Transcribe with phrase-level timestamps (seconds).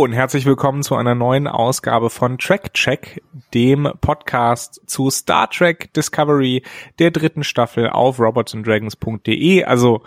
[0.00, 3.22] Hallo und herzlich willkommen zu einer neuen Ausgabe von Track Check,
[3.52, 6.62] dem Podcast zu Star Trek Discovery
[6.98, 9.64] der dritten Staffel auf robotsanddragons.de.
[9.64, 10.02] Also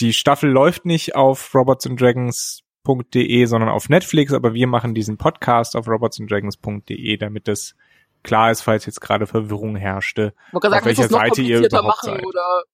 [0.00, 5.88] die Staffel läuft nicht auf robotsanddragons.de, sondern auf Netflix, aber wir machen diesen Podcast auf
[5.88, 7.76] robotsanddragons.de, damit es
[8.24, 12.26] klar ist, falls jetzt gerade Verwirrung herrschte, auf sagen, welcher Seite ihr überhaupt machen, seid.
[12.26, 12.64] Oder?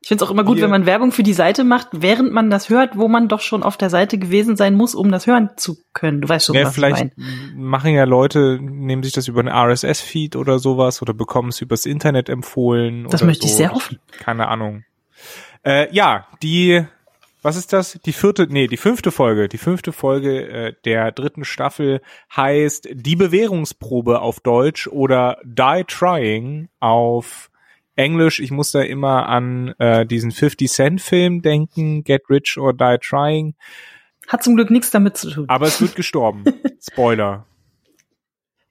[0.00, 2.48] ich finde es auch immer gut, wenn man Werbung für die Seite macht, während man
[2.48, 5.50] das hört, wo man doch schon auf der Seite gewesen sein muss, um das hören
[5.56, 6.22] zu können.
[6.22, 7.54] Du weißt schon, ja, was vielleicht ich mein.
[7.56, 11.84] machen ja Leute, nehmen sich das über einen RSS-Feed oder sowas oder bekommen es übers
[11.84, 13.08] Internet empfohlen.
[13.10, 13.52] Das möchte so.
[13.52, 13.98] ich sehr hoffen.
[14.18, 14.84] Keine Ahnung.
[15.64, 16.86] Äh, ja, die
[17.46, 17.98] was ist das?
[18.04, 19.48] Die vierte, nee, die fünfte Folge.
[19.48, 22.00] Die fünfte Folge äh, der dritten Staffel
[22.34, 27.52] heißt Die Bewährungsprobe auf Deutsch oder Die Trying auf
[27.94, 28.40] Englisch.
[28.40, 32.98] Ich muss da immer an äh, diesen 50 Cent Film denken, Get Rich or Die
[33.00, 33.54] Trying.
[34.26, 35.44] Hat zum Glück nichts damit zu tun.
[35.48, 36.42] Aber es wird gestorben.
[36.80, 37.46] Spoiler.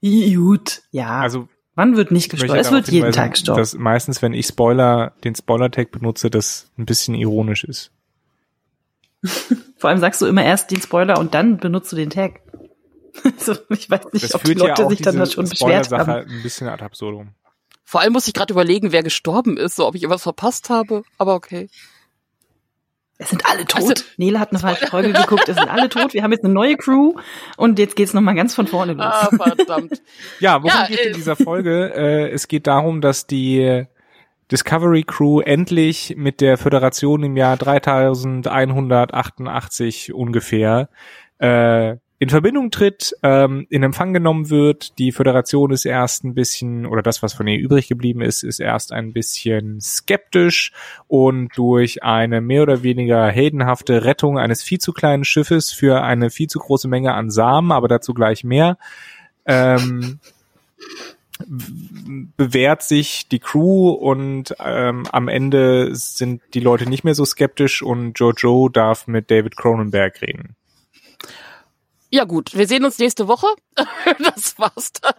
[0.02, 1.22] Gut, ja.
[1.22, 2.66] Also Wann wird nicht gespoilert?
[2.66, 3.60] Es wird jeden Tag gestorben.
[3.60, 7.92] Dass meistens, wenn ich Spoiler, den Spoiler-Tag benutze, das ein bisschen ironisch ist.
[9.78, 12.42] Vor allem sagst du immer erst den Spoiler und dann benutzt du den Tag.
[13.24, 16.12] Also, ich weiß nicht, das ob die Leute ja sich dann da schon beschwert haben.
[16.12, 17.30] ein bisschen ad absurdum.
[17.86, 21.04] Vor allem muss ich gerade überlegen, wer gestorben ist, so ob ich irgendwas verpasst habe,
[21.18, 21.70] aber okay.
[23.18, 23.82] Es sind alle tot.
[23.82, 25.48] Also, Nele hat eine falsche Folge geguckt.
[25.48, 26.14] Es sind alle tot.
[26.14, 27.14] Wir haben jetzt eine neue Crew
[27.56, 29.06] und jetzt geht's noch mal ganz von vorne los.
[29.06, 30.02] Ah, verdammt.
[30.42, 31.94] ja, worum ja, geht äh, in dieser Folge?
[31.96, 33.86] Äh, es geht darum, dass die
[34.52, 40.90] Discovery Crew endlich mit der Föderation im Jahr 3188 ungefähr
[41.40, 44.98] äh, in Verbindung tritt, ähm, in Empfang genommen wird.
[45.00, 48.60] Die Föderation ist erst ein bisschen, oder das, was von ihr übrig geblieben ist, ist
[48.60, 50.72] erst ein bisschen skeptisch
[51.08, 56.30] und durch eine mehr oder weniger heldenhafte Rettung eines viel zu kleinen Schiffes für eine
[56.30, 58.78] viel zu große Menge an Samen, aber dazu gleich mehr,
[59.46, 60.20] ähm,
[61.48, 67.82] bewährt sich die Crew und ähm, am Ende sind die Leute nicht mehr so skeptisch
[67.82, 70.56] und Jojo darf mit David Cronenberg reden.
[72.10, 73.48] Ja gut, wir sehen uns nächste Woche.
[74.34, 75.14] das war's dann.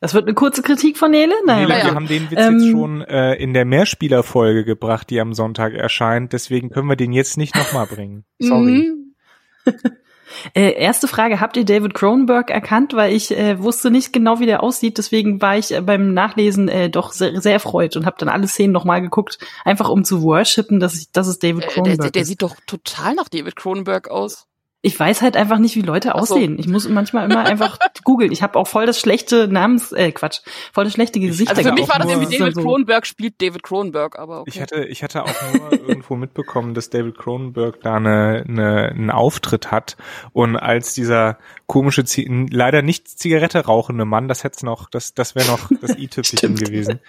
[0.00, 1.34] Das wird eine kurze Kritik von Nele?
[1.44, 5.20] Naja, Nele, wir haben den Witz ähm, jetzt schon äh, in der Mehrspielerfolge gebracht, die
[5.20, 6.32] am Sonntag erscheint.
[6.32, 8.24] Deswegen können wir den jetzt nicht nochmal bringen.
[8.38, 8.92] Sorry.
[10.54, 12.94] Äh, erste Frage, habt ihr David Cronenberg erkannt?
[12.94, 14.98] Weil ich äh, wusste nicht genau, wie der aussieht.
[14.98, 18.48] Deswegen war ich äh, beim Nachlesen äh, doch sehr, sehr erfreut und habe dann alle
[18.48, 21.96] Szenen nochmal geguckt, einfach um zu worshipen, dass, ich, dass es David Cronenberg äh, der,
[21.96, 22.14] der ist.
[22.14, 24.46] Der sieht doch total nach David Cronenberg aus.
[24.88, 26.54] Ich weiß halt einfach nicht, wie Leute aussehen.
[26.54, 26.60] So.
[26.60, 28.32] Ich muss manchmal immer einfach googeln.
[28.32, 30.40] Ich habe auch voll das schlechte Namens, äh, Quatsch,
[30.72, 31.50] voll das schlechte Gesicht.
[31.50, 34.50] Also für mich war das irgendwie David so Cronenberg spielt David Cronenberg, aber okay.
[34.54, 39.10] Ich hatte, ich hatte auch nur irgendwo mitbekommen, dass David Cronenberg da eine, eine, einen
[39.10, 39.98] Auftritt hat
[40.32, 42.02] und als dieser komische,
[42.50, 47.00] leider nicht Zigarette rauchende Mann, das hätte noch, das, das wäre noch das i-Tüpfelchen gewesen.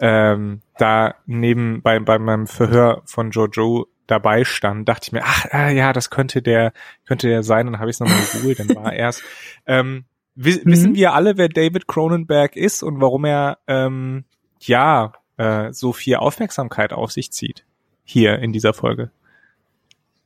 [0.00, 5.46] Ähm, da neben bei, bei meinem Verhör von Jojo dabei stand, dachte ich mir, ach
[5.52, 6.72] äh, ja, das könnte der,
[7.06, 7.66] könnte der sein.
[7.66, 9.22] Dann habe ich es nochmal gegoogelt, dann war er es.
[9.66, 10.04] Ähm,
[10.34, 10.70] wi mhm.
[10.70, 14.24] Wissen wir alle, wer David Cronenberg ist und warum er ähm,
[14.60, 17.64] ja äh, so viel Aufmerksamkeit auf sich zieht
[18.04, 19.10] hier in dieser Folge?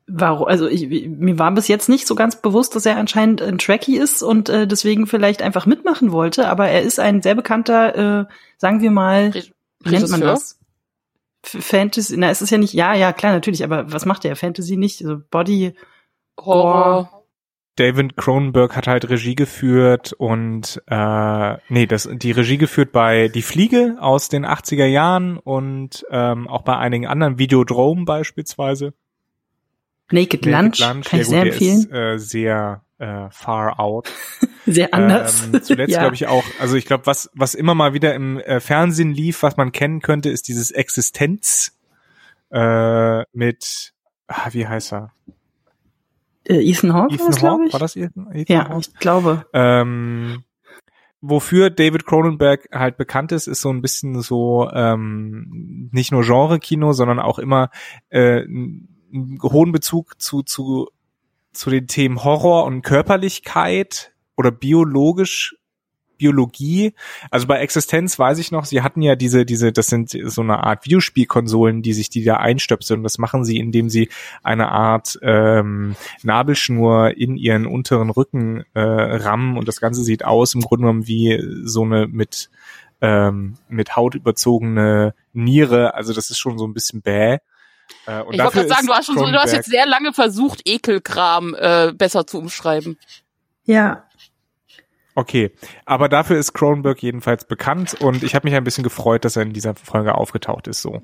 [0.06, 0.46] Warum?
[0.46, 3.96] Also ich, mir war bis jetzt nicht so ganz bewusst, dass er anscheinend ein Trekkie
[3.96, 6.48] ist und äh, deswegen vielleicht einfach mitmachen wollte.
[6.48, 8.24] Aber er ist ein sehr bekannter, äh,
[8.58, 10.58] sagen wir mal, wie nennt man das?
[11.44, 14.36] Fantasy, na, es ist ja nicht, ja, ja, klar, natürlich, aber was macht der?
[14.36, 15.02] Fantasy nicht?
[15.02, 15.74] Also Body
[16.38, 17.24] Horror.
[17.76, 23.42] David Cronenberg hat halt Regie geführt und äh, nee, das die Regie geführt bei Die
[23.42, 28.94] Fliege aus den 80er Jahren und ähm, auch bei einigen anderen Videodrome beispielsweise.
[30.12, 31.78] Naked, Naked Lunch, Lunch, kann ja, ich gut, sehr empfehlen.
[31.78, 34.10] Ist, äh, sehr äh, far out.
[34.66, 35.46] Sehr anders.
[35.46, 36.00] Ähm, zuletzt ja.
[36.00, 39.42] glaube ich auch, also ich glaube, was, was immer mal wieder im äh, Fernsehen lief,
[39.42, 41.78] was man kennen könnte, ist dieses Existenz
[42.50, 43.92] äh, mit,
[44.26, 45.12] ah, wie heißt er?
[46.48, 48.80] Äh, Ethan Hawke, Ethan Hawke, war das Ethan, Ethan Ja, Hawke?
[48.80, 49.46] ich glaube.
[49.52, 50.44] Ähm,
[51.20, 56.92] wofür David Cronenberg halt bekannt ist, ist so ein bisschen so ähm, nicht nur Genre-Kino,
[56.92, 57.70] sondern auch immer
[58.08, 60.88] äh, einen hohen Bezug zu, zu
[61.54, 65.56] zu den Themen Horror und Körperlichkeit oder biologisch
[66.16, 66.94] Biologie.
[67.30, 70.62] Also bei Existenz weiß ich noch, sie hatten ja diese, diese, das sind so eine
[70.62, 73.02] Art Videospielkonsolen, die sich die da einstöpseln.
[73.02, 74.08] Das machen sie, indem sie
[74.42, 80.54] eine Art ähm, Nabelschnur in ihren unteren Rücken äh, rammen und das Ganze sieht aus
[80.54, 82.50] im Grunde genommen wie so eine mit
[83.00, 85.94] ähm, mit Haut überzogene Niere.
[85.94, 87.38] Also das ist schon so ein bisschen bäh.
[88.06, 90.12] Äh, und ich wollte gerade sagen, du hast, schon so, du hast jetzt sehr lange
[90.12, 92.98] versucht, Ekelkram äh, besser zu umschreiben.
[93.64, 94.04] Ja.
[95.14, 95.52] Okay,
[95.84, 99.42] aber dafür ist Cronenberg jedenfalls bekannt und ich habe mich ein bisschen gefreut, dass er
[99.42, 100.82] in dieser Folge aufgetaucht ist.
[100.82, 101.00] So.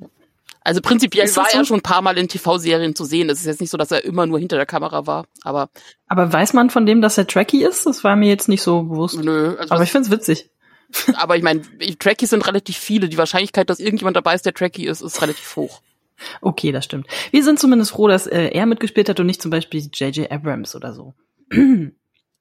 [0.62, 1.64] Also prinzipiell war er so?
[1.66, 3.30] schon ein paar Mal in TV-Serien zu sehen.
[3.30, 5.26] Es ist jetzt nicht so, dass er immer nur hinter der Kamera war.
[5.42, 5.70] Aber
[6.06, 7.86] Aber weiß man von dem, dass er tracky ist?
[7.86, 9.18] Das war mir jetzt nicht so bewusst.
[9.18, 9.56] nö.
[9.58, 10.50] Also Aber ich find's witzig.
[11.14, 11.62] aber ich meine,
[11.98, 13.08] Trekkies sind relativ viele.
[13.08, 15.80] Die Wahrscheinlichkeit, dass irgendjemand dabei ist, der Trekkie ist, ist relativ hoch.
[16.40, 17.06] Okay, das stimmt.
[17.30, 20.30] Wir sind zumindest froh, dass äh, er mitgespielt hat und nicht zum Beispiel J.J.
[20.30, 21.14] Abrams oder so.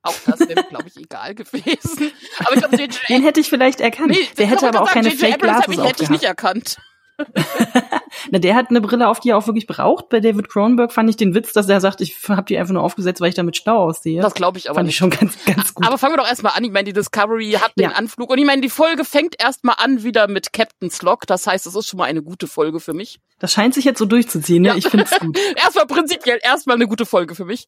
[0.02, 2.12] Auch das wäre, glaube ich, egal gewesen.
[2.40, 2.78] Aber ich glaube,
[3.10, 4.12] Den hätte ich vielleicht erkannt.
[4.12, 5.32] Nee, der hätte aber auch keine sagen, J.J.
[5.34, 6.44] Fake Abrams hab Glasses ich, hätte ich nicht aufgehabt.
[6.44, 6.78] erkannt.
[8.32, 10.10] Na, der hat eine Brille auf, die er auch wirklich braucht.
[10.10, 12.84] Bei David Cronenberg fand ich den Witz, dass er sagt, ich habe die einfach nur
[12.84, 14.22] aufgesetzt, weil ich damit schlau aussehe.
[14.22, 14.96] Das glaube ich aber fand nicht.
[14.96, 15.86] ich schon ganz, ganz gut.
[15.86, 16.64] Aber fangen wir doch erstmal an.
[16.64, 17.96] Ich meine, die Discovery hat den Ja.
[17.96, 21.26] Anflug und ich meine, die Folge fängt erstmal an wieder mit Captain's Log.
[21.28, 23.20] Das heißt, es ist schon mal eine gute Folge für mich.
[23.40, 24.70] Das scheint sich jetzt so durchzuziehen, ne?
[24.70, 24.76] Ja.
[24.76, 25.38] Ich find's gut.
[25.56, 27.68] erstmal prinzipiell erstmal eine gute Folge für mich.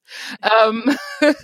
[0.68, 0.96] Ähm,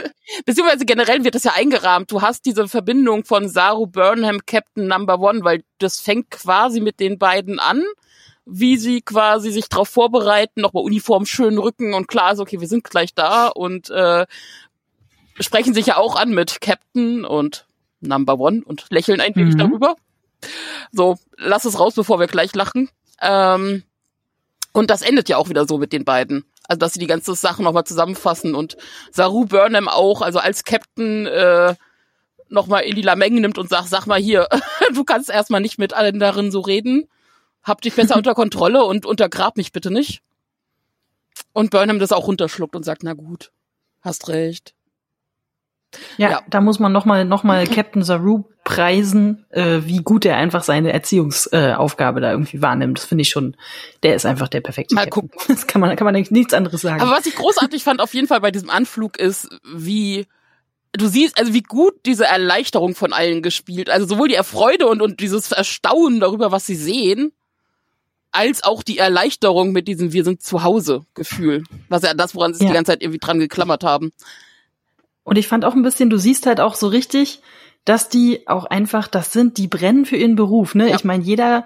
[0.45, 2.12] beziehungsweise generell wird das ja eingerahmt.
[2.12, 7.00] Du hast diese Verbindung von Saru Burnham, Captain Number One, weil das fängt quasi mit
[7.00, 7.83] den beiden an,
[8.45, 12.67] wie sie quasi sich darauf vorbereiten, nochmal Uniform schön rücken und klar ist, okay, wir
[12.67, 14.25] sind gleich da und äh,
[15.39, 17.65] sprechen sich ja auch an mit Captain und
[17.99, 19.59] Number One und lächeln ein wenig Mhm.
[19.59, 19.95] darüber.
[20.91, 22.89] So, lass es raus, bevor wir gleich lachen.
[23.21, 23.83] Ähm,
[24.71, 26.45] und das endet ja auch wieder so mit den beiden.
[26.67, 28.77] Also, dass sie die ganze Sache nochmal zusammenfassen und
[29.11, 31.75] Saru Burnham auch, also als Captain, äh,
[32.49, 34.47] nochmal in die Lameng nimmt und sagt, sag mal hier,
[34.94, 37.07] du kannst erstmal nicht mit allen darin so reden.
[37.68, 40.22] Hab dich besser unter Kontrolle und untergrab mich bitte nicht.
[41.54, 43.52] Und Burnham das auch runterschluckt und sagt, na gut,
[44.02, 44.74] hast recht.
[46.18, 46.42] Ja, Ja.
[46.50, 50.92] da muss man nochmal noch mal Captain Saru preisen, äh, wie gut er einfach seine
[50.92, 52.98] Erziehungsaufgabe äh, da irgendwie wahrnimmt.
[53.00, 53.56] Das finde ich schon,
[54.04, 55.30] der ist einfach der perfekte Mal Captain.
[55.48, 57.02] Das kann man, kann man eigentlich nichts anderes sagen.
[57.02, 60.28] Aber was ich großartig fand auf jeden Fall bei diesem Anflug ist, wie
[60.94, 65.02] du siehst, also wie gut diese Erleichterung von allen gespielt, also sowohl die Erfreude und,
[65.02, 67.31] und dieses Erstaunen darüber, was sie sehen,
[68.38, 71.63] als auch die Erleichterung mit diesem Wir sind zu Hause Gefühl.
[71.89, 72.72] Was ja das, woran sie sich Ja.
[72.72, 74.12] die ganze Zeit irgendwie dran geklammert haben.
[75.24, 77.42] Und ich fand auch ein bisschen, du siehst halt auch so richtig,
[77.84, 80.89] dass die auch einfach, das sind, die brennen für ihren Beruf, ne?
[80.89, 80.95] Ja.
[80.95, 81.66] Ich meine, jeder,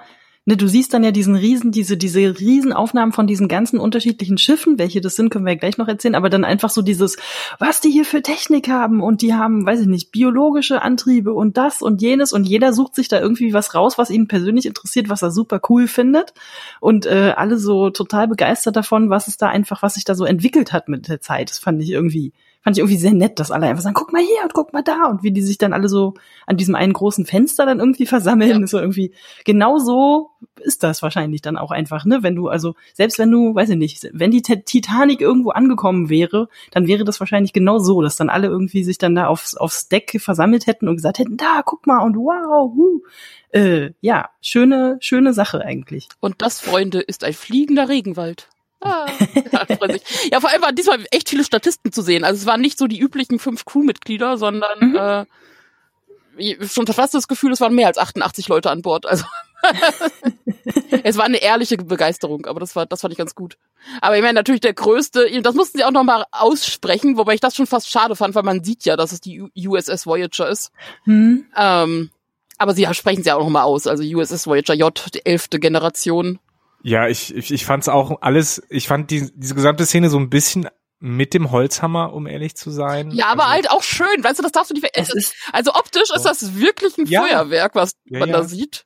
[0.51, 4.77] ne, du siehst dann ja diesen riesen, diese, diese Riesenaufnahmen von diesen ganzen unterschiedlichen Schiffen,
[4.77, 7.17] welche das sind, können wir ja gleich noch erzählen, aber dann einfach so dieses,
[7.57, 9.01] was die hier für Technik haben.
[9.01, 12.33] Und die haben, weiß ich nicht, biologische Antriebe und das und jenes.
[12.33, 15.61] Und jeder sucht sich da irgendwie was raus, was ihn persönlich interessiert, was er super
[15.69, 16.33] cool findet.
[16.79, 20.25] Und äh, alle so total begeistert davon, was es da einfach, was sich da so
[20.25, 21.49] entwickelt hat mit der Zeit.
[21.49, 24.21] Das fand ich irgendwie fand ich irgendwie sehr nett, dass alle einfach sagen, guck mal
[24.21, 26.13] hier und guck mal da und wie die sich dann alle so
[26.45, 28.61] an diesem einen großen Fenster dann irgendwie versammeln.
[28.61, 28.67] Ja.
[28.67, 29.13] So irgendwie
[29.45, 30.29] genau so
[30.59, 32.21] ist das wahrscheinlich dann auch einfach, ne?
[32.21, 36.09] Wenn du also selbst wenn du, weiß ich nicht, wenn die Ti- Titanic irgendwo angekommen
[36.09, 39.55] wäre, dann wäre das wahrscheinlich genau so, dass dann alle irgendwie sich dann da aufs
[39.55, 43.01] aufs Deck versammelt hätten und gesagt hätten, da guck mal und wow, huh.
[43.49, 46.07] Äh, ja, schöne schöne Sache eigentlich.
[46.19, 48.47] Und das, Freunde, ist ein fliegender Regenwald.
[48.81, 49.05] Ah,
[50.31, 52.23] ja, vor allem waren diesmal echt viele Statisten zu sehen.
[52.23, 54.95] Also es waren nicht so die üblichen fünf Crewmitglieder, sondern Mhm.
[54.95, 59.05] äh, schon fast das Gefühl, es waren mehr als 88 Leute an Bord.
[59.05, 59.25] Also
[61.03, 63.57] es war eine ehrliche Begeisterung, aber das war, das fand ich ganz gut.
[64.01, 67.55] Aber ich meine, natürlich der größte, das mussten sie auch nochmal aussprechen, wobei ich das
[67.55, 70.71] schon fast schade fand, weil man sieht ja, dass es die USS Voyager ist.
[71.03, 71.45] Hm?
[71.55, 72.09] Ähm,
[72.57, 73.85] aber sie sprechen ja auch nochmal aus.
[73.87, 76.39] Also USS Voyager J, die elfte Generation.
[76.83, 80.17] Ja, ich, ich, ich fand es auch alles, ich fand die, diese gesamte Szene so
[80.17, 80.67] ein bisschen
[80.99, 83.09] mit dem Holzhammer, um ehrlich zu sein.
[83.11, 85.33] Ja, aber also, halt auch schön, weißt du, das darfst du nicht ver- Es ist
[85.51, 87.21] Also optisch ist das wirklich ein Ja.
[87.23, 88.37] Feuerwerk, was Ja, man ja.
[88.37, 88.85] da sieht.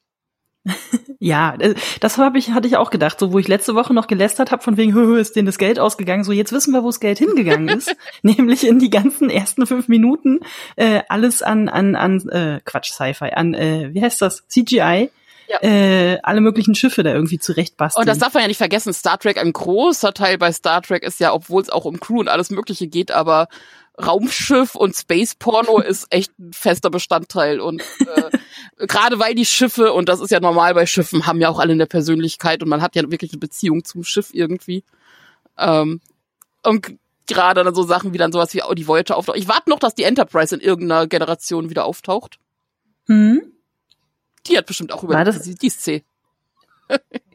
[1.20, 4.08] Ja, äh, das habe ich hatte ich auch gedacht, so wo ich letzte Woche noch
[4.08, 6.84] gelästert habe von wegen hö, hö, ist denen das Geld ausgegangen, so jetzt wissen wir,
[6.84, 10.40] wo das Geld hingegangen ist, nämlich in die ganzen ersten fünf Minuten
[10.76, 15.10] äh, alles an an an äh, Quatsch Sci-Fi an äh, wie heißt das CGI
[15.48, 15.62] Ja.
[15.62, 18.02] äh, alle möglichen Schiffe da irgendwie zurechtbasteln.
[18.02, 21.04] Und das darf man ja nicht vergessen, Star Trek, ein großer Teil bei Star Trek
[21.04, 23.48] ist ja, obwohl es auch um Crew und alles Mögliche geht, aber
[24.04, 27.60] Raumschiff und Space Porno ist echt ein fester Bestandteil.
[27.60, 31.50] Und äh, gerade weil die Schiffe, und das ist ja normal bei Schiffen, haben ja
[31.50, 34.84] auch alle eine Persönlichkeit und man hat ja wirklich eine Beziehung zum Schiff irgendwie.
[35.58, 36.02] Ähm,
[36.64, 36.98] und
[37.28, 39.38] gerade dann so Sachen wie dann sowas wie die Voyager auftaucht.
[39.38, 42.40] Ich warte noch, dass die Enterprise in irgendeiner Generation wieder auftaucht.
[43.08, 43.52] hm?
[44.48, 46.04] Die hat bestimmt auch War über das- die, die ist C.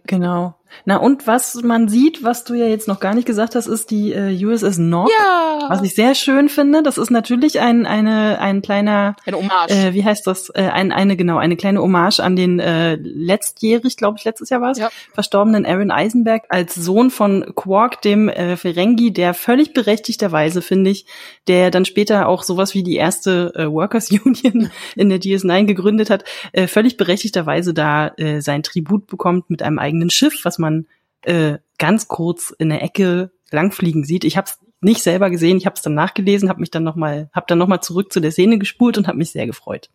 [0.07, 0.55] Genau.
[0.85, 3.91] Na und was man sieht, was du ja jetzt noch gar nicht gesagt hast, ist
[3.91, 5.11] die äh, USS Nock.
[5.19, 5.67] Ja.
[5.69, 9.71] Was ich sehr schön finde, das ist natürlich ein eine ein kleiner Eine Hommage.
[9.71, 12.97] äh, wie heißt das äh, ein, eine genau eine kleine Hommage an den äh,
[13.31, 14.91] letztjährig glaube ich letztes Jahr war es Ja.
[15.13, 21.07] verstorbenen Aaron Eisenberg als Sohn von Quark dem äh, Ferengi der völlig berechtigterweise finde ich
[21.47, 26.11] der dann später auch sowas wie die erste äh, Workers Union in der DS9 gegründet
[26.11, 30.87] hat äh, völlig berechtigterweise da äh, sein Tribut bekommt mit einem eigenen Schiff was man
[31.23, 35.67] äh, ganz kurz in der Ecke langfliegen sieht ich habe es nicht selber gesehen, ich
[35.67, 38.21] habe es dann nachgelesen, habe mich dann noch mal, habe dann noch mal zurück zu
[38.21, 39.91] der Szene gespult und habe mich sehr gefreut.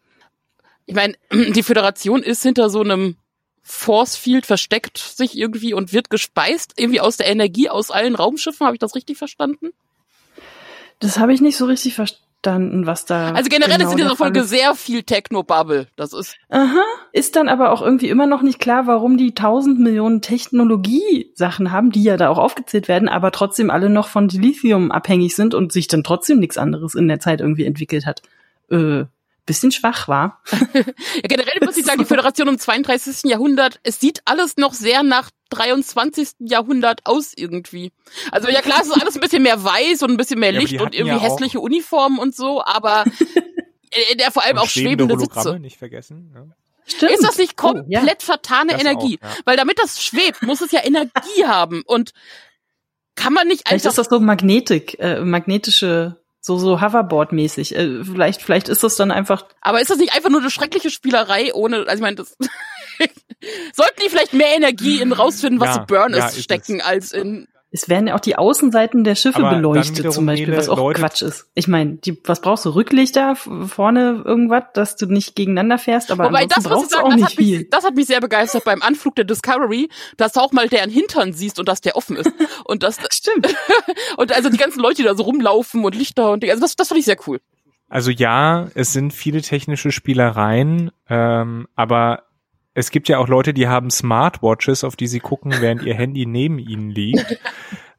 [0.85, 3.17] Ich meine, die Föderation ist hinter so einem
[3.67, 8.63] Force Field versteckt sich irgendwie und wird gespeist, irgendwie aus der Energie aus allen Raumschiffen.
[8.63, 9.71] Habe ich das richtig verstanden?
[10.99, 13.31] Das habe ich nicht so richtig verstanden, was da.
[13.33, 14.49] Also generell genau ist in dieser Folge ist.
[14.49, 15.87] sehr viel Techno-Bubble.
[15.95, 16.83] Das ist Aha.
[17.11, 21.91] Ist dann aber auch irgendwie immer noch nicht klar, warum die tausend Millionen Technologie-Sachen haben,
[21.91, 25.71] die ja da auch aufgezählt werden, aber trotzdem alle noch von Lithium abhängig sind und
[25.71, 28.21] sich dann trotzdem nichts anderes in der Zeit irgendwie entwickelt hat.
[28.69, 29.05] Äh,
[29.45, 30.41] bisschen schwach war.
[30.51, 33.29] ja, generell muss ich sagen, die Föderation im 32.
[33.29, 36.29] Jahrhundert, es sieht alles noch sehr nach 23.
[36.39, 37.91] Jahrhundert aus irgendwie.
[38.31, 40.59] Also ja klar, es ist alles ein bisschen mehr weiß und ein bisschen mehr Ja,
[40.59, 43.05] Licht die und irgendwie ja hässliche Uniformen und so, aber
[43.91, 45.59] äh, der vor allem Und auch schwebende Hologramme, Sitze.
[45.59, 46.31] nicht vergessen.
[46.33, 46.47] ne?
[46.49, 46.55] Ja.
[46.87, 47.11] Stimmt.
[47.13, 48.15] Ist das nicht Oh, komplett ja.
[48.19, 49.17] vertane Das Energie?
[49.21, 49.35] auch, ja.
[49.45, 52.11] Weil damit das schwebt, muss es ja Energie haben und
[53.15, 57.73] kann man nicht Vielleicht einfach ist das so Magnetik, äh, magnetische, so so Hoverboard-mäßig.
[57.75, 60.91] Äh, vielleicht, vielleicht ist das dann einfach Aber ist das nicht einfach nur eine schreckliche
[60.91, 62.35] Spielerei ohne, also ich meine, das
[63.73, 66.81] sollten die vielleicht mehr Energie in rausfinden, was Ja, so Burn ja, ist, ist stecken,
[66.81, 70.69] als in Es werden ja auch die Außenseiten der Schiffe Aber beleuchtet zum Beispiel, was
[70.69, 71.49] auch Leute- Quatsch ist.
[71.55, 72.69] Ich meine, die, was brauchst du?
[72.69, 76.95] Rücklichter vorne irgendwas, dass du nicht gegeneinander fährst, aber Wobei das, muss ich brauchst du
[76.95, 77.67] sagen, auch das nicht hat, mich, viel.
[77.69, 81.33] das hat mich sehr begeistert beim Anflug der Discovery, dass du auch mal deren Hintern
[81.33, 82.31] siehst und dass der offen ist.
[82.63, 83.53] Und das, Stimmt.
[84.17, 86.75] und also die ganzen Leute, die da so rumlaufen und Lichter und Dinge, also das,
[86.75, 87.39] das fand ich sehr cool.
[87.89, 92.23] Also ja, es sind viele technische Spielereien, ähm, aber
[92.75, 96.25] es gibt ja auch Leute, die haben Smartwatches, auf die sie gucken, während ihr Handy
[96.27, 97.39] neben ihnen liegt.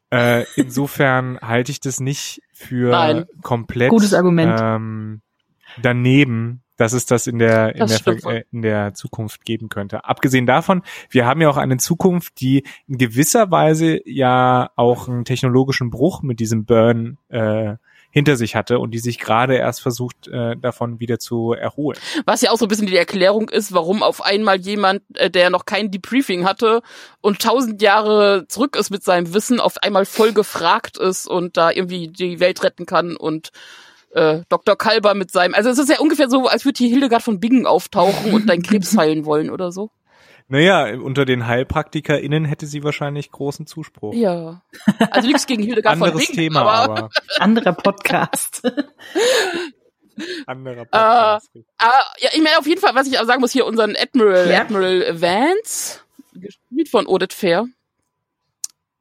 [0.09, 3.25] Äh, insofern halte ich das nicht für Nein.
[3.41, 4.57] komplett Gutes Argument.
[4.57, 5.21] Ähm,
[5.81, 10.05] daneben, dass es das in der in Das der, äh, in der Zukunft geben könnte.
[10.05, 15.25] Abgesehen davon, wir haben ja auch eine Zukunft, die in gewisser Weise ja auch einen
[15.25, 17.75] technologischen Bruch mit diesem Burn äh,
[18.17, 21.99] hinter sich hatte und die sich gerade erst versucht, äh, davon wieder zu erholen.
[22.25, 25.51] Was ja auch so ein bisschen die Erklärung ist, warum auf einmal jemand, äh, der
[25.51, 26.81] noch kein Debriefing hatte
[27.21, 31.69] und tausend Jahre zurück ist mit seinem Wissen, auf einmal voll gefragt ist und da
[31.69, 33.51] irgendwie die Welt retten kann und
[34.13, 34.75] äh, Dr.
[34.75, 37.67] Kalber mit seinem, also es ist ja ungefähr so, als würde hier Hildegard von Bingen
[37.67, 39.91] auftauchen und deinen Krebs heilen wollen oder so.
[40.49, 44.13] Naja, unter den HeilpraktikerInnen hätte sie wahrscheinlich großen Zuspruch.
[44.13, 44.61] Ja.
[45.11, 48.61] Also nichts gegen Hildegard von Anderes Thema, aber, aber Anderer Podcast.
[50.45, 51.49] anderer Podcast.
[51.77, 54.49] aber ja, ich meine auf jeden Fall, was ich auch sagen muss, hier unseren Admiral,
[54.49, 54.61] Ja.
[54.61, 55.99] Admiral Vance,
[56.33, 57.65] gespielt von Odette Fair.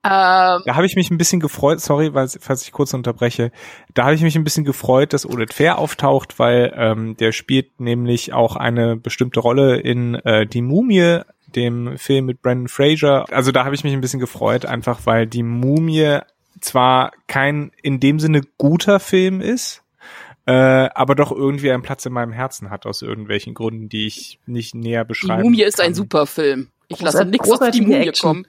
[0.03, 3.51] Da habe ich mich ein bisschen gefreut, sorry, weil, falls ich kurz unterbreche,
[3.93, 7.81] da habe ich mich ein bisschen gefreut, dass Odette Fair auftaucht, weil ähm, der spielt
[7.81, 11.23] nämlich auch eine bestimmte Rolle in äh, Die Mumie,
[11.55, 13.25] dem Film mit Brandon Fraser.
[13.31, 16.19] Also da habe ich mich ein bisschen gefreut, einfach weil Die Mumie
[16.61, 19.83] zwar kein in dem Sinne guter Film ist,
[20.47, 24.39] äh, aber doch irgendwie einen Platz in meinem Herzen hat aus irgendwelchen Gründen, die ich
[24.47, 25.87] nicht näher die beschreiben Mumie ist kann.
[25.87, 26.69] ein super Film.
[26.89, 28.29] Ich lasse nichts auf die Mumie Action.
[28.29, 28.47] kommen.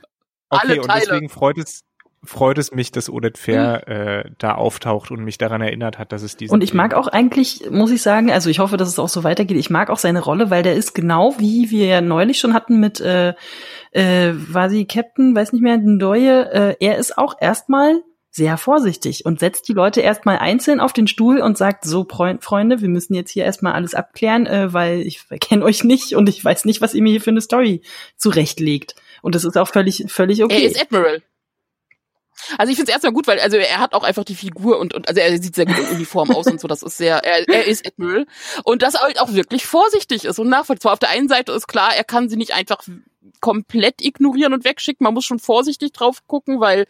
[0.50, 1.06] Okay, Alle und Teile.
[1.06, 1.84] deswegen freut es,
[2.24, 6.24] freut es mich, dass Odette Fair äh, da auftaucht und mich daran erinnert hat, dass
[6.24, 9.00] es diesen Und ich mag auch eigentlich, muss ich sagen, also ich hoffe, dass es
[9.00, 9.57] auch so weitergeht.
[9.57, 12.79] Ich mag auch seine Rolle, weil der ist genau wie wir ja neulich schon hatten
[12.79, 13.33] mit, äh,
[13.91, 18.01] äh, war sie Captain, weiß nicht mehr, Ndoye, äh, er ist auch erstmal
[18.38, 22.81] sehr vorsichtig und setzt die Leute erstmal einzeln auf den Stuhl und sagt, so Freunde,
[22.81, 26.43] wir müssen jetzt hier erstmal alles abklären, äh, weil ich kenne euch nicht und ich
[26.43, 27.81] weiß nicht, was ihr mir hier für eine Story
[28.15, 28.95] zurechtlegt.
[29.21, 30.63] Und das ist auch völlig, völlig okay.
[30.63, 31.21] Er ist Admiral.
[32.58, 34.94] Also ich finde es erstmal gut, weil also er hat auch einfach die Figur und,
[34.94, 37.48] und also er sieht sehr gut in Uniform aus und so, das ist sehr, er,
[37.48, 38.25] er ist Admiral.
[38.63, 40.94] Und das halt auch wirklich vorsichtig ist und nachvollziehbar.
[40.94, 42.84] Auf der einen Seite ist klar, er kann sie nicht einfach
[43.39, 45.03] komplett ignorieren und wegschicken.
[45.03, 46.86] Man muss schon vorsichtig drauf gucken, weil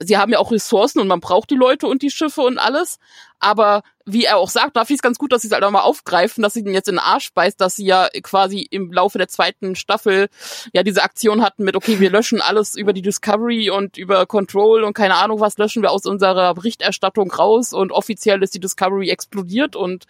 [0.00, 2.98] sie haben ja auch Ressourcen und man braucht die Leute und die Schiffe und alles.
[3.38, 5.62] Aber wie er auch sagt, da finde ich es ganz gut, dass sie es halt
[5.62, 8.66] auch mal aufgreifen, dass sie den jetzt in den Arsch beißt, dass sie ja quasi
[8.70, 10.28] im Laufe der zweiten Staffel
[10.72, 14.84] ja diese Aktion hatten mit, okay, wir löschen alles über die Discovery und über Control
[14.84, 19.10] und keine Ahnung was löschen wir aus unserer Berichterstattung raus und offiziell ist die Discovery
[19.10, 20.06] explodiert und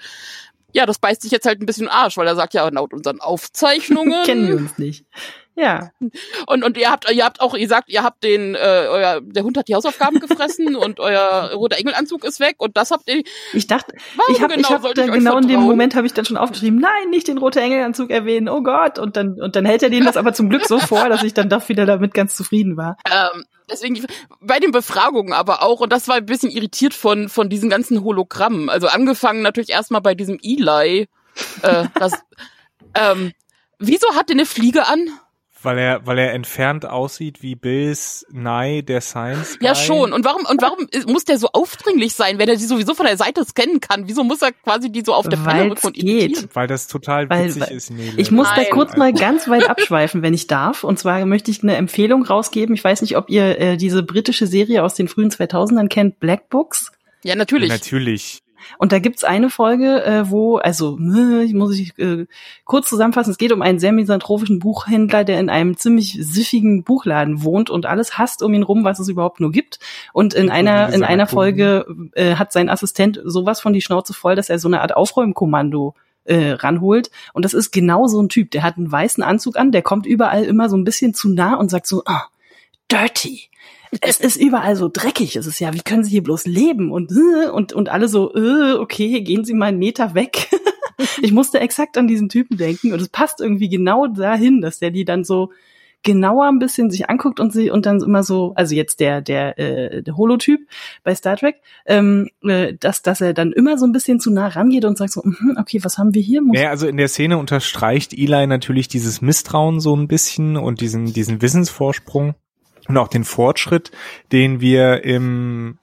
[0.73, 3.21] ja, das beißt sich jetzt halt ein bisschen Arsch, weil er sagt ja, laut unseren
[3.21, 5.05] Aufzeichnungen Kennen wir uns nicht.
[5.61, 5.91] Ja.
[6.47, 9.43] Und, und ihr habt, ihr habt auch, ihr sagt, ihr habt den, äh, euer, der
[9.45, 13.23] Hund hat die Hausaufgaben gefressen und euer roter Engelanzug ist weg und das habt ihr.
[13.53, 13.95] Ich dachte,
[14.29, 15.61] ich habe genau ich hab da ich genau in dem?
[15.61, 18.99] Moment habe ich dann schon aufgeschrieben, nein, nicht den roten Engelanzug erwähnen, oh Gott.
[18.99, 21.35] Und dann, und dann hält er den das aber zum Glück so vor, dass ich
[21.35, 22.97] dann doch wieder damit ganz zufrieden war.
[23.11, 24.03] Ähm, deswegen
[24.41, 28.03] bei den Befragungen aber auch, und das war ein bisschen irritiert von, von diesen ganzen
[28.03, 28.71] Hologrammen.
[28.71, 31.09] Also angefangen natürlich erstmal bei diesem Eli.
[31.63, 32.13] Äh, das,
[32.95, 33.33] ähm,
[33.79, 35.11] wieso hat der eine Fliege an?
[35.63, 39.69] Weil er, weil er entfernt aussieht wie Bills Nye, der Science Guy.
[39.69, 40.13] Ja, schon.
[40.15, 43.19] Und warum, und warum muss der so aufdringlich sein, wenn er die sowieso von der
[43.19, 44.09] Seite scannen kann?
[44.09, 46.49] Wieso muss er quasi die so auf der Pfanne Weil's und geht.
[46.55, 48.13] Weil das total Weil- witzig weil- ist, Nele.
[48.17, 48.71] Ich muss da Nein.
[48.71, 50.83] kurz mal ganz weit abschweifen, wenn ich darf.
[50.83, 52.75] Und zwar möchte ich eine Empfehlung rausgeben.
[52.75, 56.49] Ich weiß nicht, ob ihr äh, diese britische Serie aus den frühen 2000ern kennt, Black
[56.49, 56.91] Books.
[57.23, 57.69] Ja, natürlich.
[57.69, 58.41] Natürlich.
[58.79, 62.27] Und da gibt's eine Folge, äh, wo, also, äh, ich muss ich äh,
[62.65, 67.43] kurz zusammenfassen, es geht um einen sehr misanthropischen Buchhändler, der in einem ziemlich süffigen Buchladen
[67.43, 69.79] wohnt und alles hasst um ihn rum, was es überhaupt nur gibt.
[70.13, 71.31] Und in Inklusive einer, in einer.
[71.31, 74.97] Folge äh, hat sein Assistent sowas von die Schnauze voll, dass er so eine Art
[74.97, 77.11] Aufräumkommando äh, ranholt.
[77.33, 78.51] Und das ist genau so ein Typ.
[78.51, 81.55] Der hat einen weißen Anzug an, der kommt überall immer so ein bisschen zu nah
[81.55, 82.25] und sagt so, ah,
[82.91, 83.51] dirty.
[84.01, 85.37] Es ist überall so dreckig.
[85.37, 86.93] Es ist ja, wie können Sie hier bloß leben?
[86.93, 90.49] Und, äh, und, und alle so, äh, okay, gehen Sie mal einen Meter weg.
[91.23, 94.91] ich musste exakt an diesen Typen denken und es passt irgendwie genau dahin, dass der
[94.91, 95.51] die dann so
[96.03, 99.59] genauer ein bisschen sich anguckt und sie und dann immer so, also jetzt der der,
[99.59, 100.61] äh, der Holotyp
[101.05, 104.49] bei Star Trek, ähm, äh, dass dass er dann immer so ein bisschen zu nah
[104.49, 106.41] rangeht und sagt so, mhm, okay, was haben wir hier?
[106.41, 110.81] Muss Naja, also in der Szene unterstreicht Eli natürlich dieses Misstrauen so ein bisschen und
[110.81, 112.35] diesen, diesen Wissensvorsprung
[112.89, 113.91] und auch den Fortschritt,
[114.33, 115.79] den wir im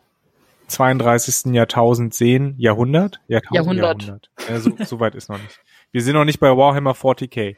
[0.67, 1.53] 32.
[1.53, 2.55] Jahrtausend sehen.
[2.57, 3.19] Jahrhundert?
[3.27, 4.29] Jahrtausend, Jahrhundert.
[4.49, 5.59] Ja, so, so weit ist noch nicht.
[5.91, 7.55] Wir sind noch nicht bei Warhammer 40k.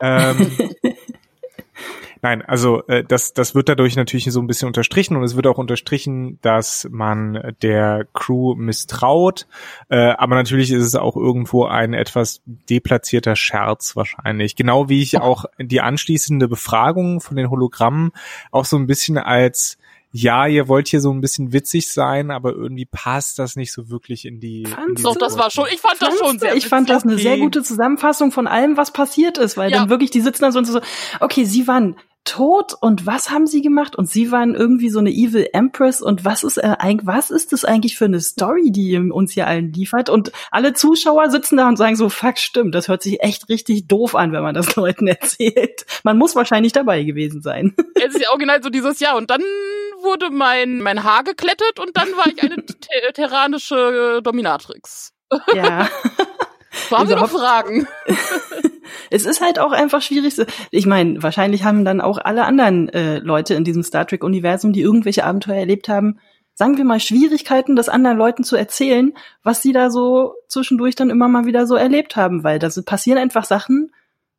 [0.00, 0.52] Ähm,
[2.26, 5.46] Nein, also äh, das, das wird dadurch natürlich so ein bisschen unterstrichen und es wird
[5.46, 9.46] auch unterstrichen, dass man der Crew misstraut.
[9.90, 14.56] Äh, aber natürlich ist es auch irgendwo ein etwas deplatzierter Scherz wahrscheinlich.
[14.56, 18.10] Genau wie ich auch die anschließende Befragung von den Hologrammen
[18.50, 19.78] auch so ein bisschen als
[20.12, 23.90] ja, ihr wollt hier so ein bisschen witzig sein, aber irgendwie passt das nicht so
[23.90, 24.64] wirklich in die.
[24.64, 27.14] Fandst die Doch, das war schon, ich fand das schon sehr ich fand das eine
[27.14, 27.22] Okay.
[27.22, 29.80] sehr gute Zusammenfassung von allem, was passiert ist, weil Ja.
[29.80, 30.80] dann wirklich die sitzen da so und so,
[31.20, 33.96] okay, sie waren tot und was haben sie gemacht?
[33.96, 37.52] Und sie waren irgendwie so eine Evil Empress und was ist äh, eigentlich, was ist
[37.54, 40.10] das eigentlich für eine Story, die uns hier allen liefert?
[40.10, 43.86] Und alle Zuschauer sitzen da und sagen so, fuck, stimmt, das hört sich echt richtig
[43.88, 45.86] doof an, wenn man das Leuten erzählt.
[46.02, 47.74] Man muss wahrscheinlich dabei gewesen sein.
[47.94, 49.16] Es ist ja original so dieses Jahr.
[49.16, 49.40] Und dann
[50.02, 55.12] wurde mein, mein Haar geklettet und dann war ich eine te- terranische Dominatrix.
[55.54, 55.88] ja.
[56.88, 57.86] So haben wir noch Fragen.
[59.10, 60.36] Es ist halt auch einfach schwierig.
[60.70, 64.80] Ich meine, wahrscheinlich haben dann auch alle anderen äh, Leute in diesem Star Trek-Universum, die
[64.80, 66.18] irgendwelche Abenteuer erlebt haben,
[66.54, 69.12] sagen wir mal, Schwierigkeiten, das anderen Leuten zu erzählen,
[69.42, 73.18] was sie da so zwischendurch dann immer mal wieder so erlebt haben, weil da passieren
[73.18, 73.92] einfach Sachen,